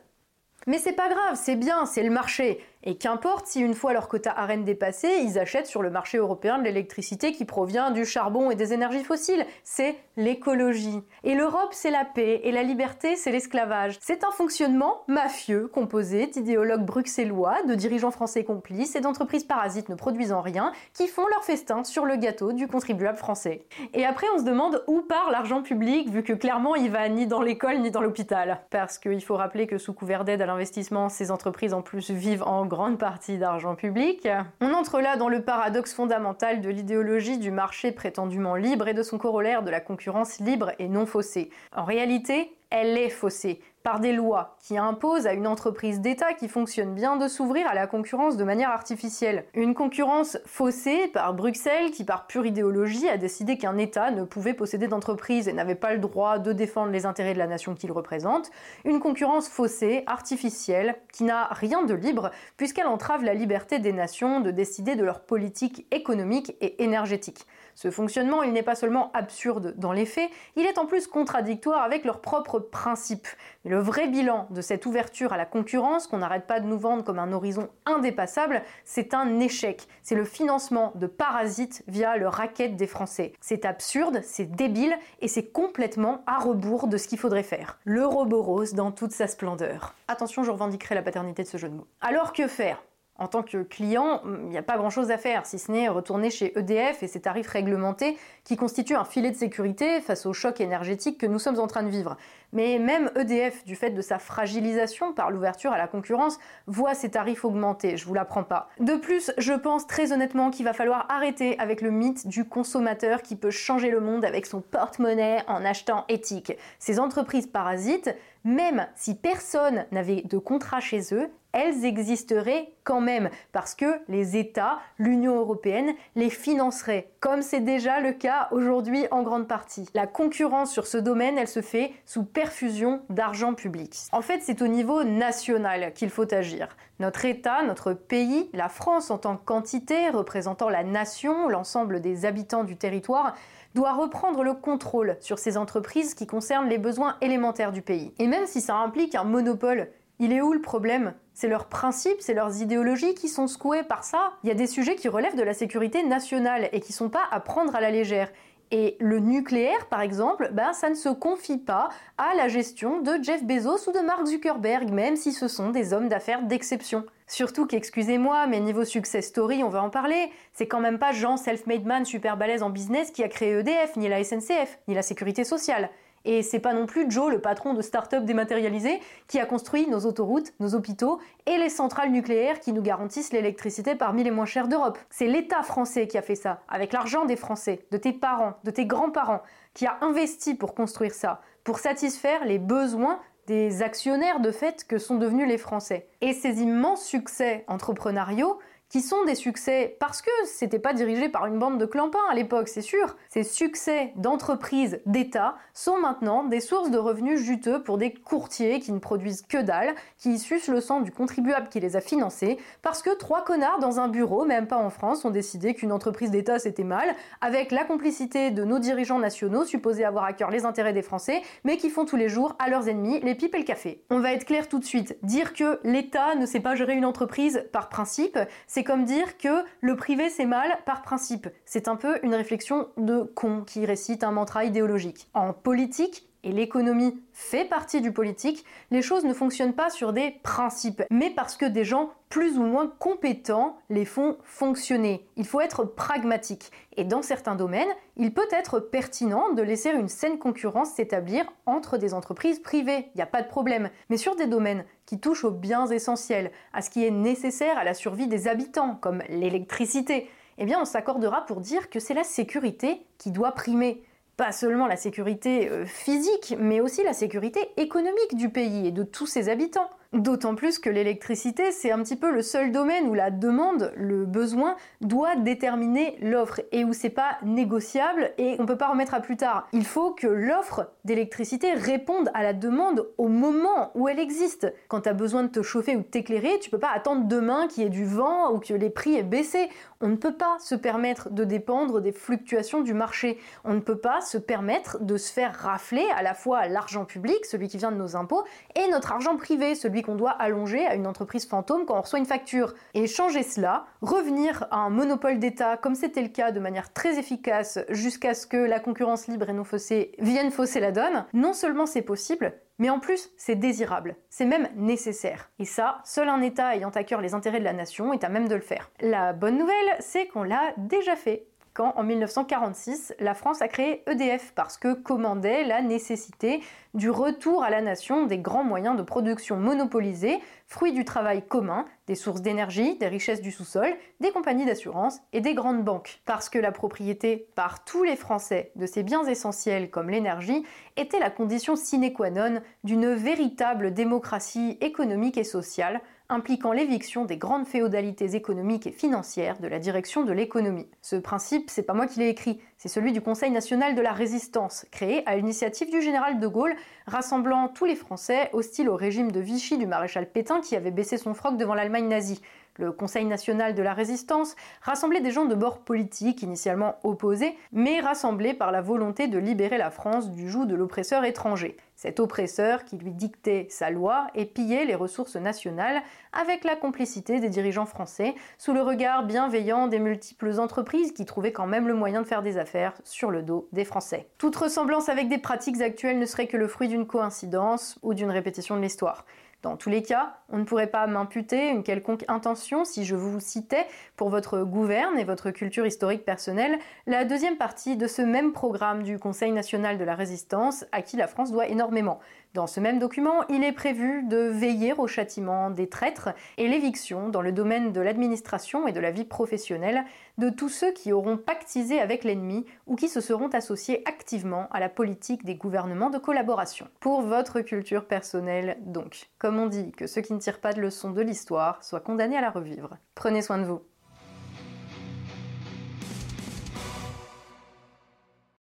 Mais 0.66 0.78
c'est 0.78 0.92
pas 0.92 1.08
grave, 1.08 1.38
c'est 1.40 1.54
bien, 1.54 1.86
c'est 1.86 2.02
le 2.02 2.10
marché. 2.10 2.60
Et 2.88 2.96
qu'importe 2.96 3.48
si 3.48 3.60
une 3.60 3.74
fois 3.74 3.92
leur 3.92 4.06
quota 4.06 4.30
AREN 4.30 4.62
dépassé, 4.62 5.08
ils 5.24 5.40
achètent 5.40 5.66
sur 5.66 5.82
le 5.82 5.90
marché 5.90 6.18
européen 6.18 6.56
de 6.58 6.62
l'électricité 6.62 7.32
qui 7.32 7.44
provient 7.44 7.90
du 7.90 8.04
charbon 8.04 8.52
et 8.52 8.54
des 8.54 8.72
énergies 8.72 9.02
fossiles. 9.02 9.44
C'est 9.64 9.96
l'écologie. 10.16 11.02
Et 11.24 11.34
l'Europe, 11.34 11.70
c'est 11.72 11.90
la 11.90 12.04
paix, 12.04 12.42
et 12.44 12.52
la 12.52 12.62
liberté, 12.62 13.16
c'est 13.16 13.32
l'esclavage. 13.32 13.98
C'est 14.00 14.22
un 14.22 14.30
fonctionnement 14.30 15.02
mafieux 15.08 15.66
composé 15.66 16.28
d'idéologues 16.28 16.84
bruxellois, 16.84 17.60
de 17.64 17.74
dirigeants 17.74 18.12
français 18.12 18.44
complices 18.44 18.94
et 18.94 19.00
d'entreprises 19.00 19.42
parasites 19.42 19.88
ne 19.88 19.96
produisant 19.96 20.40
rien 20.40 20.70
qui 20.94 21.08
font 21.08 21.26
leur 21.26 21.42
festin 21.42 21.82
sur 21.82 22.06
le 22.06 22.14
gâteau 22.14 22.52
du 22.52 22.68
contribuable 22.68 23.18
français. 23.18 23.66
Et 23.94 24.06
après, 24.06 24.28
on 24.36 24.38
se 24.38 24.44
demande 24.44 24.84
où 24.86 25.00
part 25.00 25.32
l'argent 25.32 25.60
public, 25.60 26.08
vu 26.08 26.22
que 26.22 26.32
clairement 26.32 26.76
il 26.76 26.92
va 26.92 27.08
ni 27.08 27.26
dans 27.26 27.42
l'école 27.42 27.78
ni 27.78 27.90
dans 27.90 28.00
l'hôpital. 28.00 28.60
Parce 28.70 28.98
qu'il 28.98 29.22
faut 29.24 29.34
rappeler 29.34 29.66
que 29.66 29.76
sous 29.76 29.92
couvert 29.92 30.24
d'aide 30.24 30.40
à 30.40 30.46
l'investissement, 30.46 31.08
ces 31.08 31.32
entreprises 31.32 31.74
en 31.74 31.82
plus 31.82 32.12
vivent 32.12 32.44
en 32.44 32.64
partie 32.99 33.38
d'argent 33.38 33.75
public. 33.75 34.28
On 34.61 34.73
entre 34.73 35.00
là 35.00 35.16
dans 35.16 35.28
le 35.28 35.42
paradoxe 35.42 35.95
fondamental 35.95 36.61
de 36.61 36.68
l'idéologie 36.68 37.38
du 37.38 37.50
marché 37.50 37.90
prétendument 37.90 38.54
libre 38.54 38.87
et 38.87 38.95
de 38.95 39.02
son 39.02 39.18
corollaire 39.18 39.62
de 39.62 39.71
la 39.71 39.80
concurrence 39.80 40.38
libre 40.40 40.73
et 40.78 40.88
non 40.88 41.06
faussée. 41.06 41.50
En 41.75 41.85
réalité, 41.85 42.52
elle 42.71 42.99
est 42.99 43.09
faussée 43.09 43.61
par 43.86 44.00
des 44.00 44.12
lois 44.12 44.56
qui 44.58 44.76
imposent 44.76 45.28
à 45.28 45.32
une 45.32 45.46
entreprise 45.46 46.00
d'État 46.00 46.34
qui 46.34 46.48
fonctionne 46.48 46.92
bien 46.92 47.16
de 47.16 47.28
s'ouvrir 47.28 47.68
à 47.68 47.74
la 47.74 47.86
concurrence 47.86 48.36
de 48.36 48.42
manière 48.42 48.70
artificielle. 48.70 49.44
Une 49.54 49.74
concurrence 49.74 50.38
faussée 50.44 51.06
par 51.06 51.34
Bruxelles 51.34 51.92
qui 51.92 52.02
par 52.02 52.26
pure 52.26 52.46
idéologie 52.46 53.08
a 53.08 53.16
décidé 53.16 53.58
qu'un 53.58 53.78
État 53.78 54.10
ne 54.10 54.24
pouvait 54.24 54.54
posséder 54.54 54.88
d'entreprise 54.88 55.46
et 55.46 55.52
n'avait 55.52 55.76
pas 55.76 55.92
le 55.92 56.00
droit 56.00 56.40
de 56.40 56.52
défendre 56.52 56.90
les 56.90 57.06
intérêts 57.06 57.34
de 57.34 57.38
la 57.38 57.46
nation 57.46 57.76
qu'il 57.76 57.92
représente. 57.92 58.50
Une 58.84 58.98
concurrence 58.98 59.48
faussée, 59.48 60.02
artificielle, 60.08 60.96
qui 61.12 61.22
n'a 61.22 61.44
rien 61.52 61.84
de 61.84 61.94
libre 61.94 62.32
puisqu'elle 62.56 62.88
entrave 62.88 63.22
la 63.22 63.34
liberté 63.34 63.78
des 63.78 63.92
nations 63.92 64.40
de 64.40 64.50
décider 64.50 64.96
de 64.96 65.04
leur 65.04 65.20
politique 65.20 65.86
économique 65.92 66.56
et 66.60 66.82
énergétique. 66.82 67.46
Ce 67.76 67.90
fonctionnement, 67.90 68.42
il 68.42 68.54
n'est 68.54 68.62
pas 68.62 68.75
seulement 68.75 69.12
absurde 69.12 69.75
dans 69.76 69.92
les 69.92 70.06
faits, 70.06 70.30
il 70.56 70.64
est 70.64 70.78
en 70.78 70.87
plus 70.87 71.06
contradictoire 71.06 71.83
avec 71.83 72.06
leurs 72.06 72.23
propres 72.23 72.59
principes. 72.59 73.28
Le 73.66 73.78
vrai 73.78 74.09
bilan 74.09 74.47
de 74.49 74.62
cette 74.62 74.87
ouverture 74.87 75.35
à 75.35 75.37
la 75.37 75.45
concurrence, 75.45 76.06
qu'on 76.06 76.16
n'arrête 76.16 76.47
pas 76.47 76.59
de 76.61 76.66
nous 76.66 76.78
vendre 76.78 77.04
comme 77.04 77.18
un 77.18 77.33
horizon 77.33 77.68
indépassable, 77.85 78.62
c'est 78.87 79.12
un 79.12 79.40
échec. 79.40 79.88
C'est 80.02 80.14
le 80.14 80.25
financement 80.25 80.92
de 80.95 81.06
parasites 81.06 81.85
via 81.87 82.16
le 82.16 82.28
racket 82.28 82.76
des 82.76 82.87
Français. 82.87 83.35
C'est 83.42 83.66
absurde, 83.66 84.21
c'est 84.23 84.50
débile 84.50 84.97
et 85.21 85.28
c'est 85.28 85.52
complètement 85.52 86.23
à 86.26 86.38
rebours 86.38 86.87
de 86.87 86.97
ce 86.97 87.09
qu'il 87.09 87.18
faudrait 87.18 87.42
faire. 87.42 87.78
L'Euroboros 87.85 88.73
dans 88.73 88.90
toute 88.90 89.12
sa 89.12 89.26
splendeur. 89.26 89.95
Attention, 90.09 90.45
je 90.45 90.50
revendiquerai 90.50 90.95
la 90.95 91.02
paternité 91.02 91.42
de 91.42 91.49
ce 91.49 91.59
jeu 91.59 91.68
de 91.68 91.75
mots. 91.75 91.87
Alors 92.00 92.33
que 92.33 92.49
faire? 92.49 92.83
En 93.18 93.28
tant 93.28 93.42
que 93.42 93.62
client, 93.62 94.20
il 94.25 94.49
n'y 94.49 94.58
a 94.58 94.62
pas 94.62 94.76
grand-chose 94.76 95.11
à 95.11 95.18
faire, 95.18 95.46
si 95.46 95.58
ce 95.58 95.73
n'est 95.73 95.88
retourner 95.88 96.30
chez 96.30 96.58
EDF 96.58 97.02
et 97.02 97.06
ses 97.06 97.20
tarifs 97.20 97.49
réglementés 97.49 98.16
qui 98.44 98.56
constituent 98.56 98.96
un 98.96 99.04
filet 99.04 99.30
de 99.30 99.37
sécurité 99.37 100.00
face 100.00 100.26
au 100.26 100.32
choc 100.32 100.61
énergétique 100.61 101.18
que 101.18 101.26
nous 101.26 101.38
sommes 101.38 101.58
en 101.58 101.66
train 101.66 101.82
de 101.82 101.88
vivre. 101.88 102.16
Mais 102.52 102.78
même 102.78 103.11
EDF, 103.16 103.64
du 103.64 103.75
fait 103.75 103.90
de 103.90 104.00
sa 104.00 104.18
fragilisation 104.18 105.12
par 105.12 105.30
l'ouverture 105.30 105.73
à 105.73 105.78
la 105.78 105.88
concurrence, 105.88 106.38
voit 106.66 106.94
ses 106.94 107.11
tarifs 107.11 107.44
augmenter, 107.44 107.96
je 107.96 108.06
vous 108.06 108.14
l'apprends 108.14 108.44
pas. 108.44 108.68
De 108.80 108.94
plus, 108.94 109.32
je 109.38 109.52
pense 109.52 109.87
très 109.87 110.12
honnêtement 110.12 110.50
qu'il 110.50 110.64
va 110.64 110.73
falloir 110.73 111.06
arrêter 111.11 111.58
avec 111.58 111.80
le 111.80 111.90
mythe 111.90 112.26
du 112.28 112.44
consommateur 112.44 113.23
qui 113.23 113.37
peut 113.37 113.50
changer 113.50 113.90
le 113.90 114.00
monde 114.00 114.25
avec 114.25 114.46
son 114.46 114.61
porte-monnaie 114.61 115.42
en 115.49 115.64
achetant 115.64 116.04
éthique. 116.08 116.52
Ces 116.78 117.00
entreprises 117.00 117.46
parasites, 117.46 118.14
même 118.46 118.86
si 118.94 119.16
personne 119.16 119.84
n'avait 119.90 120.22
de 120.22 120.38
contrat 120.38 120.80
chez 120.80 121.12
eux, 121.12 121.28
elles 121.50 121.84
existeraient 121.84 122.68
quand 122.84 123.00
même, 123.00 123.30
parce 123.50 123.74
que 123.74 123.86
les 124.08 124.36
États, 124.36 124.78
l'Union 124.98 125.36
européenne, 125.36 125.94
les 126.14 126.30
financeraient, 126.30 127.10
comme 127.18 127.42
c'est 127.42 127.60
déjà 127.60 127.98
le 128.00 128.12
cas 128.12 128.48
aujourd'hui 128.52 129.06
en 129.10 129.22
grande 129.22 129.48
partie. 129.48 129.88
La 129.94 130.06
concurrence 130.06 130.70
sur 130.70 130.86
ce 130.86 130.98
domaine, 130.98 131.38
elle 131.38 131.48
se 131.48 131.62
fait 131.62 131.92
sous 132.04 132.24
perfusion 132.24 133.00
d'argent 133.08 133.54
public. 133.54 133.96
En 134.12 134.20
fait, 134.20 134.40
c'est 134.42 134.62
au 134.62 134.68
niveau 134.68 135.02
national 135.02 135.92
qu'il 135.94 136.10
faut 136.10 136.32
agir. 136.32 136.68
Notre 137.00 137.24
État, 137.24 137.62
notre 137.62 137.94
pays, 137.94 138.48
la 138.52 138.68
France 138.68 139.10
en 139.10 139.18
tant 139.18 139.36
qu'entité 139.36 140.08
représentant 140.10 140.68
la 140.68 140.84
nation, 140.84 141.48
l'ensemble 141.48 142.00
des 142.00 142.26
habitants 142.26 142.64
du 142.64 142.76
territoire, 142.76 143.34
doit 143.76 143.92
reprendre 143.92 144.42
le 144.42 144.54
contrôle 144.54 145.16
sur 145.21 145.38
ces 145.38 145.56
entreprises 145.56 146.14
qui 146.14 146.26
concernent 146.26 146.68
les 146.68 146.78
besoins 146.78 147.16
élémentaires 147.21 147.73
du 147.73 147.83
pays. 147.83 148.12
Et 148.18 148.26
même 148.26 148.47
si 148.47 148.61
ça 148.61 148.75
implique 148.76 149.14
un 149.14 149.25
monopole, 149.25 149.90
il 150.18 150.33
est 150.33 150.40
où 150.40 150.54
le 150.54 150.62
problème? 150.62 151.12
C'est 151.35 151.47
leurs 151.47 151.66
principes, 151.66 152.21
c'est 152.21 152.33
leurs 152.33 152.62
idéologies 152.62 153.14
qui 153.14 153.28
sont 153.28 153.47
secouées 153.47 153.83
par 153.83 154.02
ça? 154.02 154.33
Il 154.42 154.49
y 154.49 154.50
a 154.50 154.54
des 154.54 154.66
sujets 154.66 154.97
qui 154.97 155.11
relèvent 155.11 155.37
de 155.37 155.42
la 155.42 155.52
sécurité 155.52 156.02
nationale 156.02 156.71
et 156.73 156.80
qui 156.80 156.95
sont 156.95 157.11
pas 157.11 157.25
à 157.30 157.38
prendre 157.38 157.76
à 157.76 157.83
la 157.83 157.90
légère. 157.90 158.30
Et 158.70 158.96
le 158.99 159.20
nucléaire, 159.20 159.87
par 159.87 160.00
exemple, 160.00 160.50
ben, 160.52 160.73
ça 160.73 160.90
ne 160.90 160.94
se 160.94 161.08
confie 161.08 161.58
pas 161.58 161.88
à 162.18 162.35
la 162.35 162.49
gestion 162.49 163.00
de 163.00 163.23
Jeff 163.23 163.44
Bezos 163.44 163.88
ou 163.88 163.92
de 163.92 164.00
Mark 164.00 164.26
Zuckerberg, 164.26 164.90
même 164.90 165.16
si 165.16 165.32
ce 165.32 165.46
sont 165.46 165.70
des 165.70 165.92
hommes 165.92 166.08
d'affaires 166.08 166.42
d'exception. 166.42 167.04
Surtout 167.28 167.66
qu'excusez-moi, 167.66 168.46
mais 168.46 168.61
niveau 168.61 168.85
success 168.85 169.26
story, 169.26 169.62
on 169.62 169.68
va 169.68 169.82
en 169.82 169.90
parler, 169.90 170.30
c'est 170.52 170.66
quand 170.66 170.80
même 170.80 170.99
pas 170.99 171.12
Jean 171.12 171.37
self-made 171.37 171.85
man 171.85 172.04
super 172.04 172.37
balèze 172.37 172.62
en 172.62 172.70
business 172.70 173.11
qui 173.11 173.23
a 173.23 173.28
créé 173.28 173.52
EDF, 173.58 173.96
ni 173.96 174.08
la 174.08 174.23
SNCF, 174.23 174.78
ni 174.88 174.94
la 174.94 175.02
sécurité 175.02 175.44
sociale. 175.44 175.90
Et 176.26 176.42
c'est 176.42 176.59
pas 176.59 176.75
non 176.75 176.87
plus 176.87 177.09
Joe, 177.09 177.30
le 177.30 177.40
patron 177.40 177.73
de 177.73 177.80
start-up 177.80 178.25
dématérialisé, 178.25 179.00
qui 179.28 179.38
a 179.38 179.47
construit 179.47 179.88
nos 179.88 180.00
autoroutes, 180.00 180.52
nos 180.59 180.75
hôpitaux 180.75 181.21
et 181.47 181.56
les 181.56 181.68
centrales 181.68 182.11
nucléaires 182.11 182.59
qui 182.59 182.73
nous 182.73 182.83
garantissent 182.83 183.33
l'électricité 183.33 183.95
parmi 183.95 184.25
les 184.25 184.33
moins 184.33 184.45
chères 184.45 184.66
d'Europe. 184.66 184.99
C'est 185.09 185.28
l'État 185.28 185.62
français 185.62 186.09
qui 186.09 186.18
a 186.18 186.23
fait 186.23 186.35
ça, 186.35 186.61
avec 186.68 186.92
l'argent 186.92 187.26
des 187.26 187.37
Français, 187.37 187.87
de 187.92 187.97
tes 187.97 188.12
parents, 188.12 188.54
de 188.64 188.73
tes 188.73 188.87
grands-parents, 188.87 189.42
qui 189.73 189.87
a 189.87 189.99
investi 190.00 190.56
pour 190.56 190.75
construire 190.75 191.14
ça, 191.14 191.40
pour 191.62 191.78
satisfaire 191.78 192.45
les 192.45 192.59
besoins 192.59 193.21
des 193.47 193.83
actionnaires 193.83 194.40
de 194.40 194.50
fait 194.50 194.85
que 194.85 194.99
sont 194.99 195.18
devenus 195.18 195.47
les 195.47 195.59
Français. 195.59 196.09
Et 196.23 196.33
ces 196.33 196.61
immenses 196.61 197.04
succès 197.04 197.64
entrepreneuriaux, 197.68 198.59
qui 198.88 199.00
sont 199.00 199.24
des 199.24 199.34
succès 199.34 199.96
parce 199.98 200.22
que 200.22 200.30
c'était 200.44 200.78
pas 200.78 200.92
dirigé 200.92 201.28
par 201.28 201.46
une 201.46 201.58
bande 201.58 201.78
de 201.78 201.86
clampins 201.86 202.18
à 202.30 202.34
l'époque, 202.34 202.68
c'est 202.68 202.82
sûr. 202.82 203.16
Ces 203.28 203.42
succès 203.42 204.12
d'entreprises 204.16 205.00
d'État 205.06 205.56
sont 205.74 205.98
maintenant 205.98 206.44
des 206.44 206.60
sources 206.60 206.90
de 206.90 206.98
revenus 206.98 207.40
juteux 207.40 207.82
pour 207.82 207.98
des 207.98 208.12
courtiers 208.12 208.80
qui 208.80 208.92
ne 208.92 208.98
produisent 208.98 209.42
que 209.42 209.58
dalle, 209.58 209.94
qui 210.18 210.38
sucent 210.38 210.68
le 210.68 210.80
sang 210.80 211.00
du 211.00 211.10
contribuable 211.10 211.68
qui 211.68 211.80
les 211.80 211.96
a 211.96 212.00
financés, 212.00 212.58
parce 212.82 213.02
que 213.02 213.10
trois 213.10 213.44
connards 213.44 213.80
dans 213.80 213.98
un 213.98 214.08
bureau, 214.08 214.44
même 214.44 214.66
pas 214.66 214.76
en 214.76 214.90
France, 214.90 215.24
ont 215.24 215.30
décidé 215.30 215.74
qu'une 215.74 215.92
entreprise 215.92 216.30
d'État 216.30 216.58
c'était 216.58 216.84
mal, 216.84 217.14
avec 217.40 217.72
la 217.72 217.84
complicité 217.84 218.50
de 218.50 218.64
nos 218.64 218.78
dirigeants 218.78 219.18
nationaux 219.18 219.64
supposés 219.64 220.04
avoir 220.04 220.24
à 220.24 220.32
cœur 220.32 220.50
les 220.50 220.64
intérêts 220.64 220.92
des 220.92 221.02
Français, 221.02 221.42
mais 221.64 221.76
qui 221.76 221.90
font 221.90 222.04
tous 222.04 222.16
les 222.16 222.28
jours 222.28 222.54
à 222.58 222.68
leurs 222.68 222.88
ennemis 222.88 223.20
les 223.20 223.34
pipes 223.34 223.54
et 223.54 223.58
le 223.58 223.64
café. 223.64 224.02
On 224.10 224.20
va 224.20 224.32
être 224.32 224.44
clair 224.44 224.68
tout 224.68 224.78
de 224.78 224.84
suite, 224.84 225.18
dire 225.22 225.52
que 225.52 225.80
l'État 225.82 226.34
ne 226.36 226.46
sait 226.46 226.60
pas 226.60 226.75
gérer 226.75 226.94
une 226.94 227.04
entreprise 227.04 227.64
par 227.72 227.88
principe, 227.88 228.38
c'est 228.76 228.84
comme 228.84 229.06
dire 229.06 229.39
que 229.39 229.65
le 229.80 229.97
privé 229.97 230.28
c'est 230.28 230.45
mal 230.45 230.76
par 230.84 231.00
principe. 231.00 231.49
C'est 231.65 231.89
un 231.89 231.97
peu 231.97 232.21
une 232.23 232.34
réflexion 232.34 232.89
de 232.99 233.23
con 233.23 233.62
qui 233.62 233.86
récite 233.86 234.23
un 234.23 234.32
mantra 234.32 234.67
idéologique. 234.67 235.28
En 235.32 235.54
politique, 235.54 236.28
et 236.47 236.52
l'économie 236.52 237.21
fait 237.32 237.65
partie 237.65 238.00
du 238.00 238.13
politique, 238.13 238.65
les 238.93 239.02
choses 239.02 239.25
ne 239.25 239.35
fonctionnent 239.35 239.75
pas 239.75 239.91
sur 239.91 240.13
des 240.13 240.30
principes, 240.45 241.02
mais 241.11 241.30
parce 241.30 241.56
que 241.56 241.67
des 241.67 241.85
gens 241.85 242.11
plus 242.28 242.56
ou 242.56 242.63
moins 242.63 242.93
compétents 243.00 243.78
les 243.91 244.04
font 244.04 244.39
fonctionner. 244.45 245.26
Il 245.37 245.45
faut 245.45 245.61
être 245.61 245.85
pragmatique. 245.85 246.71
Et 246.97 247.02
dans 247.02 247.23
certains 247.23 247.56
domaines, 247.56 247.89
il 248.17 248.32
peut 248.32 248.47
être 248.52 248.78
pertinent 248.78 249.52
de 249.54 249.63
laisser 249.63 249.91
une 249.91 250.09
saine 250.09 250.39
concurrence 250.39 250.91
s'établir 250.91 251.45
entre 251.67 251.99
des 251.99 252.15
entreprises 252.15 252.61
privées. 252.61 253.09
Il 253.15 253.17
n'y 253.17 253.23
a 253.23 253.26
pas 253.26 253.43
de 253.43 253.49
problème. 253.49 253.91
Mais 254.09 254.17
sur 254.17 254.37
des 254.37 254.47
domaines 254.47 254.85
qui 255.04 255.19
touchent 255.19 255.45
aux 255.45 255.50
biens 255.50 255.87
essentiels, 255.89 256.52
à 256.73 256.80
ce 256.80 256.91
qui 256.91 257.04
est 257.04 257.11
nécessaire 257.11 257.76
à 257.76 257.85
la 257.85 257.95
survie 257.95 258.28
des 258.28 258.47
habitants, 258.47 258.95
comme 259.00 259.23
l'électricité, 259.28 260.30
eh 260.59 260.65
bien 260.65 260.80
on 260.80 260.85
s'accordera 260.85 261.45
pour 261.45 261.61
dire 261.61 261.91
que 261.91 261.99
c'est 261.99 262.15
la 262.15 262.25
sécurité 262.25 263.04
qui 263.19 263.32
doit 263.32 263.52
primer 263.52 264.04
pas 264.36 264.52
seulement 264.52 264.86
la 264.86 264.96
sécurité 264.96 265.68
euh, 265.70 265.84
physique, 265.86 266.54
mais 266.58 266.80
aussi 266.80 267.02
la 267.02 267.14
sécurité 267.14 267.70
économique 267.76 268.36
du 268.36 268.50
pays 268.50 268.86
et 268.86 268.92
de 268.92 269.02
tous 269.02 269.26
ses 269.26 269.49
habitants. 269.49 269.90
D'autant 270.16 270.54
plus 270.54 270.78
que 270.78 270.88
l'électricité, 270.88 271.72
c'est 271.72 271.92
un 271.92 272.02
petit 272.02 272.16
peu 272.16 272.30
le 272.30 272.40
seul 272.40 272.72
domaine 272.72 273.06
où 273.06 273.12
la 273.12 273.30
demande, 273.30 273.92
le 273.96 274.24
besoin, 274.24 274.76
doit 275.02 275.36
déterminer 275.36 276.16
l'offre 276.22 276.62
et 276.72 276.84
où 276.84 276.94
c'est 276.94 277.10
pas 277.10 277.36
négociable 277.42 278.32
et 278.38 278.56
on 278.58 278.64
peut 278.64 278.78
pas 278.78 278.88
remettre 278.88 279.12
à 279.12 279.20
plus 279.20 279.36
tard. 279.36 279.68
Il 279.74 279.84
faut 279.84 280.12
que 280.12 280.26
l'offre 280.26 280.88
d'électricité 281.04 281.74
réponde 281.74 282.30
à 282.32 282.42
la 282.42 282.54
demande 282.54 283.06
au 283.18 283.28
moment 283.28 283.90
où 283.94 284.08
elle 284.08 284.18
existe. 284.18 284.72
Quand 284.88 285.02
tu 285.02 285.10
as 285.10 285.12
besoin 285.12 285.42
de 285.42 285.48
te 285.48 285.60
chauffer 285.60 285.96
ou 285.96 286.00
de 286.00 286.04
t'éclairer, 286.04 286.58
tu 286.60 286.70
peux 286.70 286.78
pas 286.78 286.92
attendre 286.94 287.26
demain 287.26 287.68
qu'il 287.68 287.82
y 287.82 287.86
ait 287.86 287.90
du 287.90 288.06
vent 288.06 288.52
ou 288.52 288.58
que 288.58 288.72
les 288.72 288.90
prix 288.90 289.16
aient 289.16 289.22
baissé. 289.22 289.68
On 290.00 290.08
ne 290.08 290.16
peut 290.16 290.34
pas 290.34 290.56
se 290.60 290.74
permettre 290.74 291.28
de 291.30 291.44
dépendre 291.44 292.00
des 292.00 292.12
fluctuations 292.12 292.80
du 292.80 292.94
marché. 292.94 293.38
On 293.64 293.74
ne 293.74 293.80
peut 293.80 293.98
pas 293.98 294.22
se 294.22 294.38
permettre 294.38 294.98
de 295.02 295.18
se 295.18 295.30
faire 295.30 295.54
rafler 295.54 296.06
à 296.16 296.22
la 296.22 296.32
fois 296.32 296.68
l'argent 296.68 297.04
public, 297.04 297.44
celui 297.44 297.68
qui 297.68 297.76
vient 297.76 297.92
de 297.92 297.96
nos 297.96 298.16
impôts, 298.16 298.44
et 298.74 298.90
notre 298.90 299.12
argent 299.12 299.36
privé, 299.36 299.74
celui 299.74 300.02
qu'on 300.06 300.14
doit 300.14 300.30
allonger 300.30 300.86
à 300.86 300.95
une 300.95 301.06
entreprise 301.06 301.47
fantôme 301.47 301.84
quand 301.84 301.99
on 301.99 302.00
reçoit 302.00 302.21
une 302.21 302.26
facture. 302.26 302.73
Et 302.95 303.06
changer 303.08 303.42
cela, 303.42 303.86
revenir 304.00 304.66
à 304.71 304.78
un 304.78 304.90
monopole 304.90 305.40
d'État 305.40 305.76
comme 305.76 305.97
c'était 305.97 306.23
le 306.23 306.28
cas 306.28 306.52
de 306.52 306.60
manière 306.60 306.92
très 306.92 307.19
efficace 307.19 307.80
jusqu'à 307.90 308.34
ce 308.34 308.47
que 308.47 308.56
la 308.56 308.78
concurrence 308.78 309.26
libre 309.26 309.50
et 309.50 309.52
non 309.52 309.64
faussée 309.64 310.12
vienne 310.19 310.52
fausser 310.52 310.80
la 310.80 310.92
donne, 310.92 311.26
non 311.32 311.52
seulement 311.52 311.86
c'est 311.86 312.02
possible, 312.02 312.54
mais 312.78 312.90
en 312.90 313.00
plus, 313.00 313.30
c'est 313.36 313.56
désirable, 313.56 314.16
c'est 314.28 314.45
même 314.45 314.69
nécessaire. 314.76 315.50
Et 315.58 315.64
ça, 315.64 316.00
seul 316.04 316.28
un 316.28 316.42
État 316.42 316.76
ayant 316.76 316.90
à 316.90 317.04
cœur 317.04 317.21
les 317.21 317.34
intérêts 317.34 317.58
de 317.58 317.64
la 317.64 317.73
nation 317.73 318.12
est 318.12 318.25
à 318.25 318.28
même 318.28 318.49
de 318.49 318.54
le 318.54 318.60
faire. 318.60 318.90
La 319.00 319.32
bonne 319.32 319.58
nouvelle, 319.58 319.97
c'est 319.99 320.26
qu'on 320.28 320.42
l'a 320.45 320.73
déjà 320.76 321.16
fait 321.16 321.47
quand, 321.76 321.93
en 321.97 322.04
1946, 322.04 323.15
la 323.21 323.34
France 323.34 323.60
a 323.60 323.69
créé 323.69 324.02
EDF 324.10 324.52
parce 324.54 324.78
que 324.78 324.95
commandait 324.95 325.62
la 325.62 325.82
nécessité 325.82 326.62
du 326.95 327.10
retour 327.10 327.62
à 327.62 327.69
la 327.69 327.82
nation 327.82 328.25
des 328.25 328.39
grands 328.39 328.65
moyens 328.65 328.97
de 328.97 329.02
production 329.02 329.58
monopolisés, 329.58 330.39
fruits 330.67 330.95
du 330.95 331.04
travail 331.04 331.47
commun, 331.47 331.84
des 332.06 332.15
sources 332.15 332.41
d'énergie, 332.41 332.97
des 332.97 333.08
richesses 333.08 333.43
du 333.43 333.50
sous-sol, 333.50 333.95
des 334.21 334.30
compagnies 334.30 334.65
d'assurance 334.65 335.19
et 335.34 335.43
des 335.43 335.52
grandes 335.52 335.84
banques. 335.84 336.23
Parce 336.25 336.49
que 336.49 336.58
la 336.58 336.73
propriété 336.73 337.50
par 337.54 337.84
tous 337.84 338.04
les 338.04 338.17
Français 338.17 338.73
de 338.76 338.86
ces 338.86 339.02
biens 339.02 339.25
essentiels 339.25 339.91
comme 339.91 340.08
l'énergie 340.08 340.65
était 340.97 341.21
la 341.21 341.28
condition 341.28 341.76
sine 341.76 342.10
qua 342.10 342.30
non 342.30 342.62
d'une 342.84 343.12
véritable 343.12 343.93
démocratie 343.93 344.78
économique 344.80 345.36
et 345.36 345.45
sociale 345.45 346.00
impliquant 346.28 346.73
l'éviction 346.73 347.25
des 347.25 347.36
grandes 347.36 347.67
féodalités 347.67 348.34
économiques 348.34 348.86
et 348.86 348.93
financières 348.93 349.58
de 349.58 349.69
la 349.69 349.78
direction 349.78 350.25
de 350.25 350.32
l'économie. 350.32 350.89
Ce 351.02 351.17
principe, 351.17 351.71
c'est 351.71 351.82
pas 351.82 351.95
moi 351.95 352.06
qui 352.06 352.19
l'ai 352.19 352.28
écrit, 352.28 352.60
c'est 352.78 352.89
celui 352.89 353.12
du 353.12 353.21
Conseil 353.21 353.50
national 353.50 353.95
de 353.95 354.00
la 354.00 354.12
résistance, 354.12 354.86
créé 354.91 355.23
à 355.26 355.36
l'initiative 355.36 355.91
du 355.91 356.02
général 356.02 356.41
de 356.41 356.47
Gaulle, 356.47 356.76
rassemblant 357.06 357.69
tous 357.69 357.84
les 357.84 357.97
Français 357.97 358.50
hostiles 358.52 358.89
au 358.89 358.97
régime 358.97 359.30
de 359.30 359.41
Vichy 359.41 359.78
du 359.78 359.86
maréchal 359.86 360.30
Pétain 360.30 360.60
qui 360.60 360.76
avait 360.76 360.91
baissé 360.91 361.17
son 361.17 361.34
froc 361.34 361.56
devant 361.56 361.75
l'Allemagne 361.75 362.08
nazie. 362.08 362.41
Le 362.78 362.93
Conseil 362.93 363.25
national 363.25 363.75
de 363.75 363.82
la 363.82 363.95
résistance 363.95 364.54
rassemblait 364.82 365.21
des 365.21 365.30
gens 365.30 365.47
de 365.47 365.54
bord 365.54 365.78
politique 365.78 366.43
initialement 366.43 366.97
opposés, 367.04 367.56
mais 367.73 368.00
rassemblés 368.00 368.54
par 368.54 368.71
la 368.71 368.82
volonté 368.82 369.28
de 369.28 369.39
libérer 369.39 369.78
la 369.78 369.91
France 369.91 370.30
du 370.30 370.50
joug 370.50 370.67
de 370.67 370.75
l'oppresseur 370.75 371.25
étranger. 371.25 371.76
Cet 371.97 372.21
oppresseur 372.21 372.84
qui 372.84 372.99
lui 372.99 373.12
dictait 373.12 373.67
sa 373.71 373.89
loi 373.89 374.26
et 374.34 374.45
pillait 374.45 374.84
les 374.84 374.95
ressources 374.95 375.36
nationales 375.36 376.02
avec 376.34 376.65
la 376.65 376.76
complicité 376.76 377.41
des 377.41 377.49
dirigeants 377.49 377.86
français, 377.86 378.34
sous 378.58 378.75
le 378.75 378.82
regard 378.82 379.25
bienveillant 379.25 379.89
des 379.89 379.99
multiples 379.99 380.60
entreprises 380.60 381.12
qui 381.12 381.25
trouvaient 381.25 381.52
quand 381.52 381.67
même 381.67 381.89
le 381.89 381.95
moyen 381.95 382.21
de 382.21 382.26
faire 382.26 382.43
des 382.43 382.58
affaires 382.58 382.93
sur 383.04 383.30
le 383.30 383.43
dos 383.43 383.69
des 383.73 383.86
Français. 383.86 384.28
Toute 384.36 384.56
ressemblance 384.56 385.08
avec 385.08 385.30
des 385.30 385.39
pratiques 385.39 385.80
actuelles 385.80 386.19
ne 386.19 386.26
serait 386.26 386.47
que 386.47 386.58
le 386.58 386.69
fruit 386.69 386.89
d'une 386.89 387.06
coïncidence 387.06 387.99
ou 388.02 388.12
d'une 388.12 388.30
répétition 388.30 388.76
de 388.76 388.82
l'histoire. 388.82 389.25
Dans 389.62 389.76
tous 389.76 389.90
les 389.90 390.02
cas, 390.02 390.36
on 390.49 390.58
ne 390.58 390.64
pourrait 390.64 390.86
pas 390.86 391.06
m'imputer 391.06 391.71
une 391.71 391.82
quelconque 391.82 392.25
intention 392.28 392.84
si 392.84 393.04
je 393.04 393.16
vous 393.16 393.40
citais, 393.40 393.86
pour 394.14 394.28
votre 394.28 394.62
gouverne 394.62 395.19
et 395.19 395.25
votre 395.25 395.50
culture 395.50 395.86
historique 395.86 396.25
personnelle, 396.25 396.78
la 397.06 397.25
deuxième 397.25 397.56
partie 397.56 397.97
de 397.97 398.06
ce 398.06 398.23
même 398.23 398.52
programme 398.52 399.02
du 399.02 399.19
Conseil 399.19 399.52
national 399.52 399.99
de 399.99 400.04
la 400.04 400.14
résistance 400.14 400.84
à 400.92 401.02
qui 401.02 401.16
la 401.16 401.26
France 401.26 401.52
doit 401.52 401.69
énormément. 401.69 402.21
Dans 402.56 402.66
ce 402.66 402.80
même 402.80 402.99
document, 402.99 403.47
il 403.50 403.62
est 403.64 403.73
prévu 403.73 404.23
de 404.23 404.38
veiller 404.38 404.95
au 404.95 405.06
châtiment 405.06 405.69
des 405.69 405.90
traîtres 405.90 406.30
et 406.56 406.69
l'éviction 406.69 407.28
dans 407.28 407.42
le 407.42 407.52
domaine 407.52 407.92
de 407.92 408.00
l'administration 408.00 408.88
et 408.88 408.92
de 408.92 409.00
la 409.00 409.10
vie 409.10 409.26
professionnelle 409.26 410.06
de 410.38 410.49
tous 410.49 410.71
ceux 410.71 410.90
qui 410.90 411.12
auront 411.12 411.36
pactisé 411.36 412.00
avec 412.00 412.25
l'ennemi 412.25 412.64
ou 412.86 412.97
qui 412.97 413.10
se 413.10 413.21
seront 413.21 413.49
associés 413.49 414.02
activement 414.08 414.69
à 414.71 414.80
la 414.80 414.88
politique 414.88 415.45
des 415.45 415.56
gouvernements 415.56 416.08
de 416.08 416.16
collaboration. 416.16 416.88
Pour 416.99 417.21
votre 417.21 417.60
culture 417.60 418.06
personnelle, 418.06 418.78
donc. 418.86 419.28
Comme 419.38 419.58
on 419.58 419.66
dit, 419.66 419.92
que 419.92 420.06
ceux 420.06 420.23
qui 420.23 420.32
ne 420.32 420.38
tirent 420.38 420.62
pas 420.62 420.73
de 420.73 420.80
leçons 420.80 421.10
de 421.10 421.21
l'histoire 421.21 421.84
soient 421.84 422.00
condamnés 422.00 422.38
à 422.38 422.40
la 422.40 422.49
revivre. 422.49 422.97
Prenez 423.14 423.42
soin 423.42 423.58
de 423.58 423.64
vous. 423.64 423.82